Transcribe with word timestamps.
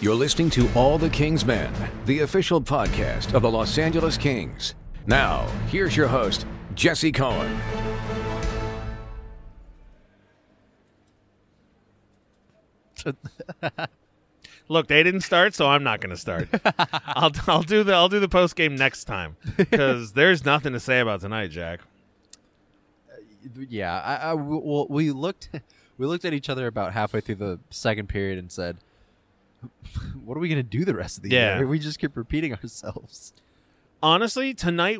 You're 0.00 0.14
listening 0.14 0.50
to 0.50 0.68
All 0.74 0.96
the 0.96 1.10
Kings 1.10 1.44
Men, 1.44 1.72
the 2.06 2.20
official 2.20 2.60
podcast 2.60 3.34
of 3.34 3.42
the 3.42 3.50
Los 3.50 3.78
Angeles 3.78 4.16
Kings. 4.16 4.74
Now, 5.06 5.46
here's 5.68 5.96
your 5.96 6.06
host, 6.06 6.46
Jesse 6.74 7.10
Cohen. 7.10 7.58
Look, 14.68 14.88
they 14.88 15.02
didn't 15.02 15.22
start, 15.22 15.54
so 15.54 15.66
I'm 15.66 15.82
not 15.82 16.00
going 16.00 16.10
to 16.10 16.16
start. 16.16 16.48
I'll 17.06 17.30
I'll 17.46 17.62
do 17.62 17.82
the 17.82 17.94
I'll 17.94 18.08
do 18.10 18.20
the 18.20 18.28
post 18.28 18.54
game 18.54 18.74
next 18.76 19.04
time 19.04 19.36
because 19.56 20.12
there's 20.14 20.44
nothing 20.44 20.72
to 20.74 20.80
say 20.80 21.00
about 21.00 21.20
tonight, 21.20 21.50
Jack. 21.50 21.80
Yeah, 23.68 23.98
I, 23.98 24.32
I- 24.32 24.36
w- 24.36 24.60
well, 24.62 24.86
we 24.90 25.10
looked 25.10 25.48
we 25.96 26.06
looked 26.06 26.24
at 26.26 26.34
each 26.34 26.50
other 26.50 26.66
about 26.66 26.92
halfway 26.92 27.20
through 27.20 27.36
the 27.36 27.60
second 27.70 28.08
period 28.08 28.38
and 28.38 28.52
said, 28.52 28.76
"What 30.24 30.36
are 30.36 30.40
we 30.40 30.48
gonna 30.48 30.62
do 30.62 30.84
the 30.84 30.94
rest 30.94 31.16
of 31.18 31.22
the 31.24 31.30
Yeah. 31.30 31.58
year?" 31.58 31.66
We 31.66 31.78
just 31.78 31.98
keep 31.98 32.16
repeating 32.16 32.54
ourselves. 32.62 33.32
Honestly, 34.02 34.54
tonight. 34.54 34.98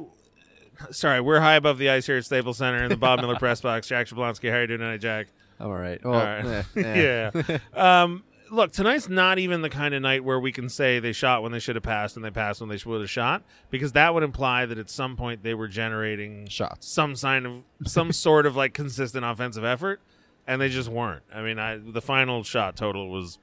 Sorry, 0.92 1.20
we're 1.20 1.40
high 1.40 1.56
above 1.56 1.78
the 1.78 1.90
ice 1.90 2.06
here 2.06 2.16
at 2.18 2.24
Staples 2.24 2.58
Center 2.58 2.84
in 2.84 2.88
the 2.88 2.96
Bob 2.96 3.20
Miller 3.20 3.36
press 3.38 3.60
box. 3.60 3.88
Jack 3.88 4.06
Jablonski, 4.06 4.48
how 4.50 4.58
are 4.58 4.60
you 4.60 4.66
doing 4.68 4.80
tonight, 4.80 4.98
Jack? 5.00 5.26
I'm 5.58 5.66
all 5.68 5.74
right. 5.74 6.02
Well, 6.04 6.14
All 6.14 6.20
right. 6.24 6.44
eh, 6.44 6.62
eh. 6.76 7.30
yeah. 7.74 8.02
Um, 8.02 8.22
look, 8.52 8.70
tonight's 8.70 9.08
not 9.08 9.40
even 9.40 9.60
the 9.62 9.70
kind 9.70 9.92
of 9.92 10.02
night 10.02 10.22
where 10.22 10.38
we 10.38 10.52
can 10.52 10.68
say 10.68 11.00
they 11.00 11.10
shot 11.12 11.42
when 11.42 11.50
they 11.50 11.58
should 11.58 11.74
have 11.74 11.82
passed 11.82 12.14
and 12.14 12.24
they 12.24 12.30
passed 12.30 12.60
when 12.60 12.70
they 12.70 12.76
should 12.76 13.00
have 13.00 13.10
shot, 13.10 13.42
because 13.70 13.90
that 13.92 14.14
would 14.14 14.22
imply 14.22 14.66
that 14.66 14.78
at 14.78 14.88
some 14.88 15.16
point 15.16 15.42
they 15.42 15.52
were 15.54 15.66
generating 15.66 16.46
Shots. 16.46 16.86
some 16.86 17.16
sign 17.16 17.44
of 17.44 17.64
some 17.84 18.12
sort 18.12 18.46
of 18.46 18.54
like 18.54 18.72
consistent 18.72 19.24
offensive 19.24 19.64
effort, 19.64 20.00
and 20.46 20.60
they 20.60 20.68
just 20.68 20.88
weren't. 20.88 21.24
I 21.34 21.42
mean, 21.42 21.58
I 21.58 21.78
the 21.78 22.00
final 22.00 22.44
shot 22.44 22.76
total 22.76 23.08
was 23.10 23.40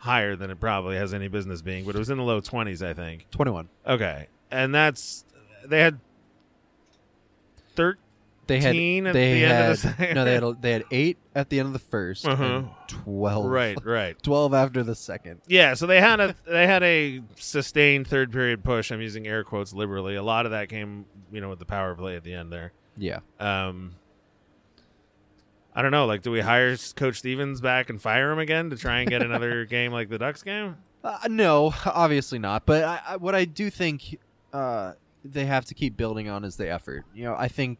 higher 0.00 0.34
than 0.34 0.50
it 0.50 0.58
probably 0.58 0.96
has 0.96 1.14
any 1.14 1.28
business 1.28 1.62
being, 1.62 1.84
but 1.84 1.94
it 1.94 1.98
was 1.98 2.10
in 2.10 2.18
the 2.18 2.24
low 2.24 2.40
twenties, 2.40 2.82
I 2.82 2.92
think. 2.94 3.26
21. 3.30 3.68
Okay, 3.86 4.26
and 4.50 4.74
that's 4.74 5.24
they 5.64 5.80
had 5.80 5.98
thirteen. 7.76 7.98
They 8.46 8.58
had 8.60 8.74
at 9.06 9.12
they 9.12 9.32
the 9.34 9.44
end 9.44 9.52
had 9.52 9.70
of 9.70 9.82
the 9.82 9.88
second. 9.88 10.14
no, 10.16 10.24
they 10.24 10.34
had 10.34 10.62
they 10.62 10.72
had 10.72 10.84
eight 10.90 11.18
at 11.36 11.50
the 11.50 11.60
end 11.60 11.66
of 11.68 11.72
the 11.72 11.96
1st 11.96 12.26
Uh-huh. 12.28 12.44
and 12.44 12.68
twelve. 12.88 13.46
Right, 13.46 13.78
right. 13.84 14.16
twelve 14.22 14.54
after 14.54 14.82
the 14.82 14.96
second. 14.96 15.40
Yeah, 15.46 15.74
so 15.74 15.86
they 15.86 16.00
had 16.00 16.18
a 16.18 16.34
they 16.46 16.66
had 16.66 16.82
a 16.82 17.22
sustained 17.36 18.08
third 18.08 18.32
period 18.32 18.64
push. 18.64 18.90
I'm 18.90 19.00
using 19.00 19.26
air 19.28 19.44
quotes 19.44 19.72
liberally. 19.72 20.16
A 20.16 20.22
lot 20.22 20.46
of 20.46 20.52
that 20.52 20.68
came, 20.68 21.04
you 21.30 21.40
know, 21.40 21.48
with 21.50 21.60
the 21.60 21.64
power 21.64 21.94
play 21.94 22.16
at 22.16 22.24
the 22.24 22.34
end 22.34 22.52
there. 22.52 22.72
Yeah. 22.96 23.20
Um, 23.38 23.94
I 25.80 25.82
don't 25.82 25.92
know. 25.92 26.04
Like, 26.04 26.20
do 26.20 26.30
we 26.30 26.40
hire 26.40 26.76
Coach 26.94 27.20
Stevens 27.20 27.62
back 27.62 27.88
and 27.88 27.98
fire 27.98 28.30
him 28.30 28.38
again 28.38 28.68
to 28.68 28.76
try 28.76 29.00
and 29.00 29.08
get 29.08 29.22
another 29.22 29.64
game 29.70 29.92
like 29.92 30.10
the 30.10 30.18
Ducks 30.18 30.42
game? 30.42 30.76
Uh, 31.02 31.20
no, 31.30 31.72
obviously 31.86 32.38
not. 32.38 32.66
But 32.66 32.84
I, 32.84 33.00
I, 33.08 33.16
what 33.16 33.34
I 33.34 33.46
do 33.46 33.70
think 33.70 34.18
uh, 34.52 34.92
they 35.24 35.46
have 35.46 35.64
to 35.64 35.74
keep 35.74 35.96
building 35.96 36.28
on 36.28 36.44
is 36.44 36.56
the 36.56 36.70
effort. 36.70 37.06
You 37.14 37.24
know, 37.24 37.34
I 37.34 37.48
think 37.48 37.78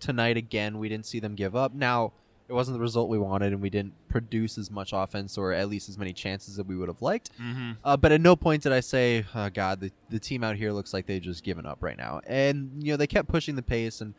tonight 0.00 0.36
again 0.36 0.80
we 0.80 0.88
didn't 0.88 1.06
see 1.06 1.20
them 1.20 1.36
give 1.36 1.54
up. 1.54 1.72
Now 1.74 2.12
it 2.48 2.54
wasn't 2.54 2.74
the 2.74 2.80
result 2.80 3.08
we 3.08 3.18
wanted, 3.18 3.52
and 3.52 3.62
we 3.62 3.70
didn't 3.70 3.92
produce 4.08 4.58
as 4.58 4.68
much 4.68 4.90
offense 4.92 5.38
or 5.38 5.52
at 5.52 5.68
least 5.68 5.88
as 5.88 5.96
many 5.96 6.12
chances 6.12 6.56
that 6.56 6.66
we 6.66 6.76
would 6.76 6.88
have 6.88 7.02
liked. 7.02 7.30
Mm-hmm. 7.40 7.74
Uh, 7.84 7.96
but 7.96 8.10
at 8.10 8.20
no 8.20 8.34
point 8.34 8.64
did 8.64 8.72
I 8.72 8.80
say, 8.80 9.24
oh, 9.32 9.48
"God, 9.48 9.78
the, 9.78 9.92
the 10.10 10.18
team 10.18 10.42
out 10.42 10.56
here 10.56 10.72
looks 10.72 10.92
like 10.92 11.06
they've 11.06 11.22
just 11.22 11.44
given 11.44 11.66
up 11.66 11.78
right 11.82 11.96
now." 11.96 12.20
And 12.26 12.82
you 12.82 12.92
know, 12.92 12.96
they 12.96 13.06
kept 13.06 13.28
pushing 13.28 13.54
the 13.54 13.62
pace, 13.62 14.00
and 14.00 14.12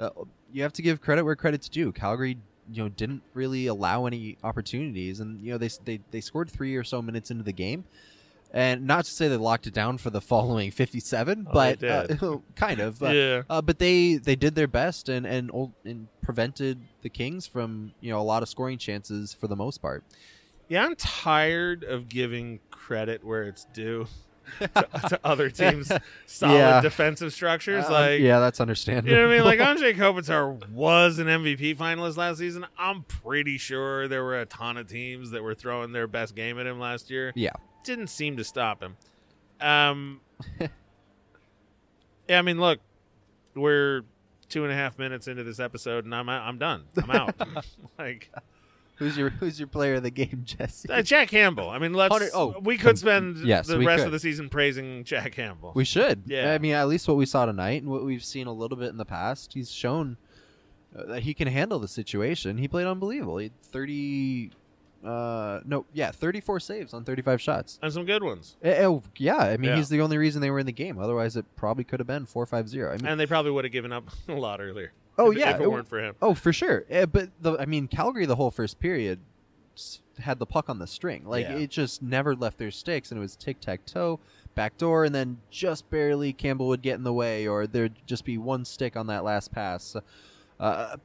uh, 0.00 0.10
you 0.52 0.62
have 0.62 0.72
to 0.74 0.82
give 0.82 1.00
credit 1.00 1.24
where 1.24 1.36
credit's 1.36 1.68
due. 1.68 1.92
Calgary, 1.92 2.38
you 2.72 2.82
know, 2.82 2.88
didn't 2.88 3.22
really 3.34 3.66
allow 3.66 4.06
any 4.06 4.38
opportunities, 4.42 5.20
and 5.20 5.40
you 5.40 5.52
know, 5.52 5.58
they 5.58 5.68
they 5.84 6.00
they 6.10 6.20
scored 6.20 6.50
three 6.50 6.74
or 6.76 6.84
so 6.84 7.00
minutes 7.02 7.30
into 7.30 7.44
the 7.44 7.52
game. 7.52 7.84
And 8.52 8.84
not 8.84 9.04
to 9.04 9.10
say 9.12 9.28
they 9.28 9.36
locked 9.36 9.68
it 9.68 9.74
down 9.74 9.98
for 9.98 10.10
the 10.10 10.20
following 10.32 10.72
57, 10.72 11.46
Oh, 11.48 11.52
but 11.52 11.84
uh, 11.84 12.08
kind 12.56 12.80
of. 12.80 12.98
But, 12.98 13.14
yeah. 13.14 13.42
uh, 13.48 13.62
but 13.62 13.78
they 13.78 14.16
they 14.16 14.34
did 14.34 14.56
their 14.56 14.66
best 14.66 15.08
and 15.08 15.24
and 15.26 15.50
ol- 15.52 15.72
and 15.84 16.08
prevented 16.22 16.80
the 17.02 17.08
Kings 17.10 17.46
from 17.46 17.92
you 18.00 18.10
know 18.10 18.18
a 18.20 18.22
lot 18.22 18.42
of 18.42 18.48
scoring 18.48 18.78
chances 18.78 19.32
for 19.32 19.46
the 19.46 19.54
most 19.56 19.78
part. 19.78 20.02
Yeah, 20.68 20.84
I'm 20.84 20.96
tired 20.96 21.84
of 21.84 22.08
giving 22.08 22.60
credit 22.70 23.24
where 23.24 23.42
it's 23.44 23.66
due 23.72 24.06
to, 24.58 24.68
to 25.08 25.20
other 25.24 25.48
teams' 25.50 25.90
solid 26.26 26.54
Yeah. 26.56 26.80
defensive 26.80 27.32
structures. 27.32 27.84
Uh, 27.86 27.92
like, 27.92 28.20
yeah, 28.20 28.38
that's 28.40 28.60
understandable. 28.60 29.10
You 29.10 29.16
know 29.16 29.26
what 29.28 29.34
I 29.34 29.36
mean? 29.36 29.44
Like 29.44 29.58
Anze 29.78 29.94
Kopitar 29.96 30.68
was 30.70 31.18
an 31.18 31.26
MVP 31.26 31.76
finalist 31.76 32.16
last 32.16 32.38
season. 32.38 32.66
I'm 32.78 33.02
pretty 33.04 33.58
sure 33.58 34.08
there 34.08 34.24
were 34.24 34.40
a 34.40 34.46
ton 34.46 34.76
of 34.76 34.86
teams 34.88 35.30
that 35.30 35.42
were 35.42 35.54
throwing 35.54 35.92
their 35.92 36.06
best 36.06 36.34
game 36.34 36.58
at 36.58 36.66
him 36.66 36.78
last 36.78 37.10
year. 37.10 37.32
yeah, 37.34 37.52
Didn't 37.84 38.08
seem 38.08 38.36
to 38.36 38.44
stop 38.44 38.82
him. 38.82 38.96
Um, 39.60 40.20
yeah, 42.28 42.38
I 42.38 42.42
mean, 42.42 42.60
look, 42.60 42.78
we're 43.54 44.02
two 44.48 44.64
and 44.64 44.72
a 44.72 44.76
half 44.76 44.98
minutes 44.98 45.28
into 45.28 45.44
this 45.44 45.60
episode, 45.60 46.04
and 46.04 46.14
I'm 46.14 46.28
I'm 46.28 46.58
done. 46.58 46.84
I'm 47.02 47.10
out. 47.10 47.34
like 47.98 48.30
who's 49.00 49.16
your 49.16 49.30
who's 49.30 49.58
your 49.58 49.66
player 49.66 49.94
of 49.96 50.04
the 50.04 50.10
game, 50.12 50.42
Jesse? 50.44 50.88
uh, 50.88 51.02
Jack 51.02 51.28
Campbell. 51.28 51.68
I 51.68 51.78
mean, 51.80 51.92
let's. 51.94 52.12
Hunter- 52.12 52.30
oh, 52.32 52.54
we 52.62 52.78
could 52.78 52.96
spend 52.96 53.38
yes, 53.38 53.66
the 53.66 53.78
we 53.78 53.86
rest 53.86 54.00
could. 54.02 54.06
of 54.06 54.12
the 54.12 54.20
season 54.20 54.48
praising 54.48 55.02
Jack 55.02 55.32
Campbell. 55.32 55.72
We 55.74 55.84
should. 55.84 56.22
Yeah. 56.26 56.52
I 56.52 56.58
mean, 56.58 56.74
at 56.74 56.86
least 56.86 57.08
what 57.08 57.16
we 57.16 57.26
saw 57.26 57.44
tonight 57.46 57.82
and 57.82 57.90
what 57.90 58.04
we've 58.04 58.22
seen 58.24 58.46
a 58.46 58.52
little 58.52 58.76
bit 58.76 58.90
in 58.90 58.96
the 58.98 59.04
past, 59.04 59.54
he's 59.54 59.72
shown 59.72 60.16
uh, 60.96 61.06
that 61.06 61.22
he 61.24 61.34
can 61.34 61.48
handle 61.48 61.80
the 61.80 61.88
situation. 61.88 62.58
He 62.58 62.68
played 62.68 62.86
unbelievable. 62.86 63.38
He 63.38 63.46
had 63.46 63.60
30 63.64 64.50
uh 65.02 65.60
no, 65.64 65.86
yeah, 65.94 66.10
34 66.10 66.60
saves 66.60 66.92
on 66.92 67.04
35 67.04 67.40
shots. 67.40 67.78
and 67.82 67.90
some 67.90 68.04
good 68.04 68.22
ones. 68.22 68.56
Eh, 68.62 68.84
oh, 68.84 69.02
yeah, 69.16 69.36
I 69.38 69.56
mean, 69.56 69.70
Yeah. 69.70 69.76
he's 69.76 69.88
the 69.88 70.02
only 70.02 70.18
reason 70.18 70.42
they 70.42 70.50
were 70.50 70.58
in 70.58 70.66
the 70.66 70.72
game. 70.72 70.98
Otherwise, 70.98 71.36
it 71.36 71.46
probably 71.56 71.84
could 71.84 72.00
have 72.00 72.06
been 72.06 72.26
4-5-0. 72.26 72.86
I 72.92 72.96
mean, 72.98 73.06
And 73.06 73.18
they 73.18 73.24
probably 73.24 73.50
would 73.50 73.64
have 73.64 73.72
given 73.72 73.92
up 73.94 74.10
a 74.28 74.34
lot 74.34 74.60
earlier. 74.60 74.92
Oh, 75.20 75.30
if, 75.30 75.38
yeah, 75.38 75.54
if 75.54 75.60
it 75.60 75.70
weren't 75.70 75.88
for 75.88 75.98
him. 76.02 76.14
Oh, 76.22 76.34
for 76.34 76.52
sure. 76.52 76.84
Eh, 76.90 77.06
but 77.06 77.30
the 77.40 77.56
I 77.58 77.66
mean, 77.66 77.88
Calgary 77.88 78.26
the 78.26 78.36
whole 78.36 78.50
first 78.50 78.78
period 78.80 79.18
had 80.18 80.38
the 80.38 80.46
puck 80.46 80.68
on 80.68 80.78
the 80.78 80.86
string. 80.86 81.24
Like 81.24 81.46
Yeah. 81.46 81.56
it 81.56 81.70
just 81.70 82.02
never 82.02 82.34
left 82.34 82.58
their 82.58 82.70
sticks, 82.70 83.10
and 83.10 83.18
it 83.18 83.20
was 83.20 83.36
tic 83.36 83.60
tac 83.60 83.84
toe, 83.86 84.20
back 84.54 84.76
door, 84.76 85.04
and 85.04 85.14
then 85.14 85.38
just 85.50 85.88
barely 85.90 86.32
Campbell 86.32 86.68
would 86.68 86.82
get 86.82 86.94
in 86.96 87.04
the 87.04 87.12
way, 87.12 87.46
or 87.46 87.66
there'd 87.66 87.94
just 88.06 88.24
be 88.24 88.36
one 88.38 88.64
stick 88.64 88.96
on 88.96 89.06
that 89.06 89.24
last 89.24 89.52
pass. 89.52 89.96
Uh, 90.58 90.96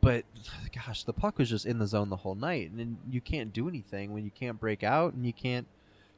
but 0.00 0.24
gosh, 0.72 1.02
the 1.04 1.12
puck 1.12 1.38
was 1.38 1.50
just 1.50 1.66
in 1.66 1.78
the 1.78 1.86
zone 1.86 2.08
the 2.10 2.16
whole 2.16 2.34
night, 2.36 2.70
and 2.70 2.96
you 3.10 3.20
can't 3.20 3.52
do 3.52 3.68
anything 3.68 4.12
when 4.12 4.24
you 4.24 4.30
can't 4.30 4.58
break 4.60 4.82
out 4.84 5.14
and 5.14 5.26
you 5.26 5.32
can't 5.32 5.66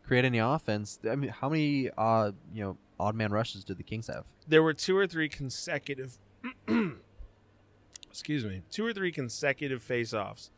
create 0.06 0.24
any 0.24 0.38
offense. 0.38 0.98
I 1.10 1.16
mean, 1.16 1.30
how 1.30 1.48
many 1.48 1.88
uh 1.96 2.32
you 2.54 2.62
know 2.62 2.76
odd 3.00 3.14
man 3.14 3.32
rushes 3.32 3.64
did 3.64 3.78
the 3.78 3.82
Kings 3.84 4.08
have? 4.08 4.24
there 4.48 4.62
were 4.62 4.74
two 4.74 4.96
or 4.96 5.06
three 5.06 5.28
consecutive 5.28 6.18
excuse 8.12 8.44
me 8.44 8.60
two 8.70 8.84
or 8.84 8.92
three 8.92 9.10
consecutive 9.10 9.82
face-offs 9.82 10.50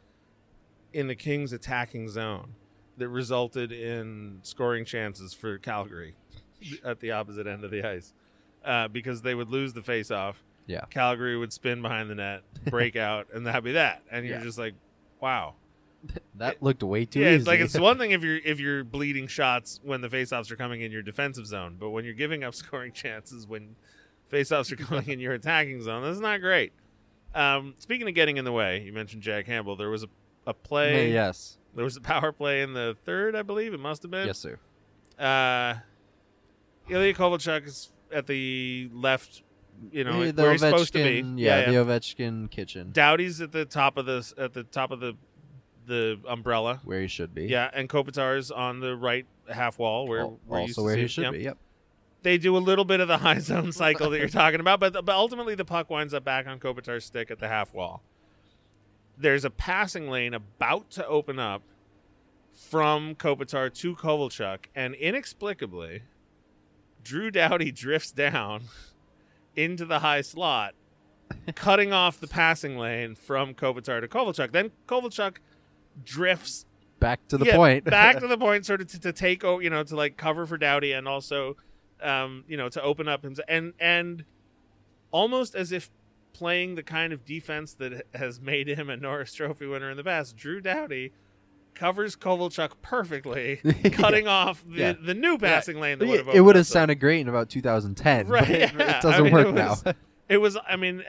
in 0.93 1.07
the 1.07 1.15
kings 1.15 1.53
attacking 1.53 2.09
zone 2.09 2.55
that 2.99 3.09
resulted 3.09 3.71
in 3.71 4.41
scoring 4.43 4.85
chances 4.85 5.33
for 5.33 5.57
calgary 5.59 6.17
at 6.85 6.99
the 7.01 7.13
opposite 7.13 7.47
end 7.47 7.63
of 7.65 7.71
the 7.71 7.83
ice 7.87 8.13
uh, 8.65 8.89
because 8.89 9.23
they 9.23 9.35
would 9.37 9.49
lose 9.51 9.73
the 9.73 9.83
face-off 9.83 10.43
Yeah. 10.67 10.85
calgary 10.91 11.37
would 11.37 11.53
spin 11.53 11.81
behind 11.81 12.11
the 12.11 12.17
net 12.17 12.43
break 12.71 12.97
out 13.09 13.29
and 13.33 13.47
that'd 13.47 13.63
be 13.63 13.73
that 13.73 14.03
and 14.11 14.27
you're 14.27 14.39
Yeah. 14.39 14.43
just 14.45 14.59
like 14.59 14.75
wow 15.21 15.55
That 16.35 16.61
looked 16.61 16.83
way 16.83 17.05
too 17.05 17.21
yeah, 17.21 17.29
easy. 17.29 17.37
it's 17.37 17.47
like 17.47 17.61
it's 17.61 17.79
one 17.79 17.99
thing 17.99 18.11
if 18.11 18.23
you're 18.23 18.39
if 18.45 18.59
you're 18.59 18.83
bleeding 18.83 19.29
shots 19.29 19.79
when 19.85 20.01
the 20.01 20.09
faceoffs 20.09 20.51
are 20.51 20.57
coming 20.57 20.81
in 20.83 20.91
your 20.93 21.03
defensive 21.03 21.47
zone, 21.47 21.77
but 21.79 21.91
when 21.91 22.05
you're 22.05 22.15
giving 22.15 22.43
up 22.45 22.55
scoring 22.63 22.91
chances 22.93 23.47
when 23.47 23.77
faceoffs 24.31 24.71
are 24.73 24.77
coming 24.77 25.09
in 25.09 25.19
your 25.21 25.33
attacking 25.35 25.81
zone, 25.83 26.03
that's 26.03 26.19
not 26.19 26.41
great. 26.41 26.73
Um, 27.35 27.75
speaking 27.79 28.07
of 28.09 28.15
getting 28.15 28.37
in 28.37 28.45
the 28.45 28.53
way, 28.53 28.83
you 28.83 28.93
mentioned 28.93 29.23
Jack 29.23 29.47
Campbell. 29.47 29.77
There 29.77 29.91
was 29.91 30.03
a, 30.05 30.09
a 30.47 30.55
play. 30.55 31.13
yes, 31.13 31.59
There 31.75 31.85
was 31.85 31.97
a 31.97 32.01
power 32.01 32.31
play 32.33 32.63
in 32.63 32.73
the 32.75 32.97
third, 33.05 33.35
I 33.35 33.43
believe 33.43 33.75
it 33.75 33.81
must 33.81 34.03
have 34.03 34.11
been. 34.11 34.27
yes, 34.27 34.39
sir. 34.39 34.59
Uh, 35.19 35.75
Ilya 36.89 37.15
Kovalchuk 37.15 37.67
is 37.67 37.91
at 38.13 38.27
the 38.27 38.89
left, 38.93 39.43
you 39.91 40.05
know, 40.05 40.23
Yeah, 40.23 40.33
the 40.33 40.43
where 40.43 40.53
he's 40.53 40.61
supposed 40.61 40.93
to 40.93 41.03
be. 41.03 41.23
Ovechkin- 41.23 41.35
Yeah, 41.39 41.71
the 41.71 41.77
Ovechkin 41.79 42.51
kitchen, 42.51 42.91
Doughty's 42.93 43.41
at 43.41 43.53
the 43.53 43.65
top 43.65 43.97
of 43.97 44.07
the 44.07 44.33
at 44.39 44.53
the 44.53 44.65
top 44.65 44.91
of 44.91 45.01
the 45.01 45.15
the 45.87 46.19
umbrella. 46.29 46.81
where 46.85 47.01
he 47.01 47.09
should 47.09 47.35
be. 47.35 47.47
Yeah, 47.47 47.71
and 47.73 47.89
Kopitar's 47.89 48.51
on 48.51 48.81
the 48.81 48.97
right 48.97 49.27
half 49.49 49.79
wall 49.79 50.07
where 50.09 50.27
also 50.49 50.83
where 50.83 50.97
he 50.97 51.07
should 51.07 51.25
Yep. 51.25 51.33
be. 51.33 51.39
Yep. 51.41 51.59
They 52.25 52.39
do 52.39 52.57
a 52.57 52.59
little 52.59 52.85
bit 52.85 52.99
of 53.01 53.07
the 53.07 53.19
high 53.19 53.39
zone 53.39 53.71
cycle 53.71 54.11
that 54.11 54.19
you're 54.19 54.29
talking 54.29 54.59
about, 54.59 54.81
but 54.81 54.93
but 55.05 55.15
ultimately 55.15 55.55
the 55.55 55.65
puck 55.65 55.89
winds 55.91 56.13
up 56.13 56.25
back 56.25 56.47
on 56.49 56.59
Kopitar's 56.59 57.05
stick 57.05 57.31
at 57.31 57.39
the 57.39 57.47
half 57.49 57.73
wall. 57.73 58.03
There's 59.17 59.45
a 59.45 59.51
passing 59.51 60.11
lane 60.11 60.35
about 60.35 60.91
to 60.93 61.07
open 61.07 61.39
up 61.39 61.63
from 62.53 63.15
Kopitar 63.15 63.73
to 63.75 63.95
Kovalchuk, 63.95 64.65
and 64.75 64.95
inexplicably, 64.95 66.03
Drew 67.05 67.31
Doughty 67.31 67.71
drifts 67.71 68.11
down 68.11 68.63
into 69.57 69.85
the 69.85 69.99
high 70.01 70.23
slot, 70.23 70.75
cutting 71.55 71.93
off 71.93 72.19
the 72.19 72.27
passing 72.27 72.79
lane 72.79 73.15
from 73.15 73.55
Kopitar 73.55 74.01
to 74.01 74.09
Kovalchuk. 74.09 74.51
Then 74.53 74.71
Kovalchuk 74.89 75.37
drifts 76.05 76.65
back 77.01 77.27
to 77.29 77.37
the 77.37 77.45
Yeah, 77.47 77.57
point. 77.57 77.85
back 77.85 78.19
to 78.21 78.27
the 78.29 78.39
point, 78.39 78.65
sort 78.67 78.81
of 78.81 78.89
to, 78.89 79.01
to 79.01 79.13
take 79.13 79.45
over, 79.45 79.61
you 79.63 79.69
know, 79.71 79.83
to 79.85 79.95
like 79.95 80.17
cover 80.17 80.47
for 80.47 80.57
Doughty 80.57 80.93
and 80.93 81.07
also, 81.07 81.57
um, 82.03 82.45
you 82.49 82.57
know, 82.57 82.69
to 82.69 82.83
open 82.83 83.09
up 83.09 83.25
and 83.25 83.41
and 83.49 83.73
and 83.79 84.25
almost 85.11 85.55
as 85.55 85.73
if 85.73 85.91
playing 86.33 86.75
the 86.75 86.83
kind 86.83 87.13
of 87.13 87.25
defense 87.25 87.75
that 87.75 88.07
has 88.15 88.41
made 88.41 88.67
him 88.69 88.91
a 88.91 88.97
Norris 88.97 89.33
Trophy 89.33 89.67
winner 89.67 89.91
in 89.91 89.97
the 89.97 90.03
past, 90.05 90.37
Drew 90.37 90.61
Doughty 90.61 91.13
covers 91.75 92.17
Kovalchuk 92.17 92.73
perfectly, 92.83 93.57
cutting 93.93 94.27
off 94.29 94.65
the, 94.69 94.79
Yeah. 94.79 94.93
the 94.93 95.15
new 95.15 95.39
passing 95.39 95.79
lane 95.81 95.99
that 95.99 96.05
it 96.05 96.09
would 96.09 96.19
have 96.19 96.29
opened 96.29 96.49
up 96.49 96.55
the- 96.55 96.65
sounded 96.65 96.97
great 97.01 97.21
in 97.21 97.29
about 97.29 97.51
2010. 97.51 98.29
Right, 98.29 98.41
but 98.43 98.51
it, 98.51 98.61
yeah. 98.61 98.97
it 98.99 99.03
doesn't 99.03 99.15
I 99.15 99.21
mean, 99.23 99.33
work 99.33 99.47
it 99.49 99.53
now. 99.55 99.77
It 100.29 100.39
was, 100.39 100.57
I 100.67 100.77
mean, 100.77 101.05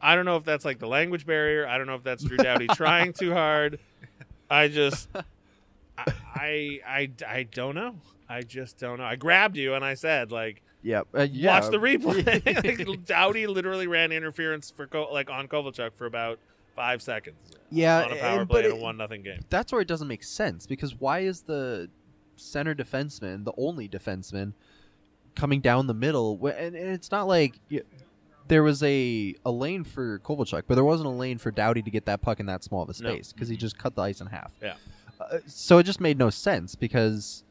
I 0.00 0.14
don't 0.14 0.24
know 0.24 0.36
if 0.36 0.44
that's 0.44 0.64
like 0.64 0.78
the 0.78 0.86
language 0.86 1.26
barrier. 1.26 1.66
I 1.66 1.76
don't 1.76 1.88
know 1.88 1.96
if 1.96 2.04
that's 2.04 2.22
Drew 2.22 2.36
Doughty 2.36 2.66
trying 2.74 3.12
too 3.12 3.32
hard. 3.32 3.80
I 4.48 4.68
just, 4.68 5.08
I, 5.98 6.12
I, 6.34 6.80
I, 6.86 7.10
I 7.26 7.42
don't 7.42 7.74
know. 7.74 7.96
I 8.28 8.42
just 8.42 8.78
don't 8.78 8.98
know. 8.98 9.04
I 9.04 9.16
grabbed 9.16 9.56
you 9.56 9.74
and 9.74 9.84
I 9.84 9.94
said, 9.94 10.30
like, 10.32 10.62
yep. 10.82 11.06
Uh, 11.16 11.26
yeah. 11.30 11.60
watch 11.60 11.70
the 11.70 11.78
replay. 11.78 12.86
like, 12.88 13.04
Doughty 13.06 13.46
literally 13.46 13.86
ran 13.86 14.12
interference 14.12 14.70
for 14.70 14.86
Ko- 14.86 15.08
like 15.12 15.30
on 15.30 15.48
Kovalchuk 15.48 15.94
for 15.94 16.06
about 16.06 16.38
five 16.76 17.02
seconds 17.02 17.36
yeah, 17.70 18.04
on 18.04 18.12
a 18.12 18.16
power 18.16 18.40
and- 18.40 18.48
play 18.50 18.64
in 18.64 18.70
a 18.70 18.76
one 18.76 18.96
nothing 18.96 19.22
game. 19.22 19.40
that's 19.50 19.72
where 19.72 19.80
it 19.80 19.88
doesn't 19.88 20.06
make 20.08 20.22
sense 20.22 20.64
because 20.66 20.94
why 20.94 21.20
is 21.20 21.42
the 21.42 21.88
center 22.36 22.72
defenseman 22.74 23.44
the 23.44 23.52
only 23.58 23.88
defenseman 23.88 24.52
coming 25.34 25.60
down 25.60 25.86
the 25.86 25.94
middle? 25.94 26.38
And, 26.46 26.76
and 26.76 26.90
it's 26.90 27.10
not 27.10 27.26
like 27.26 27.58
y- 27.70 27.80
there 28.46 28.62
was 28.62 28.82
a, 28.82 29.34
a 29.44 29.50
lane 29.50 29.84
for 29.84 30.20
Kovalchuk, 30.20 30.62
but 30.68 30.74
there 30.76 30.84
wasn't 30.84 31.06
a 31.08 31.12
lane 31.12 31.38
for 31.38 31.50
Doughty 31.50 31.82
to 31.82 31.90
get 31.90 32.06
that 32.06 32.22
puck 32.22 32.40
in 32.40 32.46
that 32.46 32.62
small 32.64 32.82
of 32.82 32.88
a 32.88 33.02
No. 33.02 33.10
space 33.14 33.32
because 33.32 33.48
he 33.48 33.56
just 33.56 33.76
cut 33.76 33.94
the 33.94 34.02
ice 34.02 34.20
in 34.20 34.26
half. 34.28 34.52
Yeah. 34.62 34.74
Uh, 35.20 35.38
so 35.46 35.78
it 35.78 35.82
just 35.82 36.00
made 36.00 36.16
no 36.16 36.30
sense 36.30 36.74
because 36.76 37.42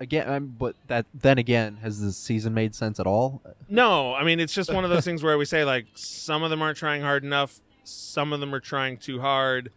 again, 0.00 0.28
I'm, 0.28 0.46
but 0.46 0.76
that 0.88 1.06
then 1.14 1.38
again, 1.38 1.78
has 1.82 2.00
the 2.00 2.12
season 2.12 2.54
made 2.54 2.74
sense 2.74 2.98
at 3.00 3.06
all? 3.06 3.42
No, 3.68 4.14
I 4.14 4.24
mean 4.24 4.40
it's 4.40 4.54
just 4.54 4.72
one 4.72 4.84
of 4.84 4.90
those 4.90 5.04
things 5.04 5.22
where 5.22 5.36
we 5.38 5.44
say 5.44 5.64
like 5.64 5.86
some 5.94 6.42
of 6.42 6.50
them 6.50 6.62
aren't 6.62 6.78
trying 6.78 7.02
hard 7.02 7.24
enough, 7.24 7.60
some 7.84 8.32
of 8.32 8.40
them 8.40 8.54
are 8.54 8.60
trying 8.60 8.96
too 8.98 9.20
hard. 9.20 9.70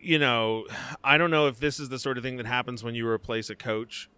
You 0.00 0.18
know, 0.18 0.66
I 1.02 1.18
don't 1.18 1.30
know 1.30 1.48
if 1.48 1.58
this 1.58 1.80
is 1.80 1.88
the 1.88 1.98
sort 1.98 2.18
of 2.18 2.22
thing 2.24 2.36
that 2.36 2.46
happens 2.46 2.84
when 2.84 2.94
you 2.94 3.06
replace 3.08 3.50
a 3.50 3.56
coach 3.56 4.08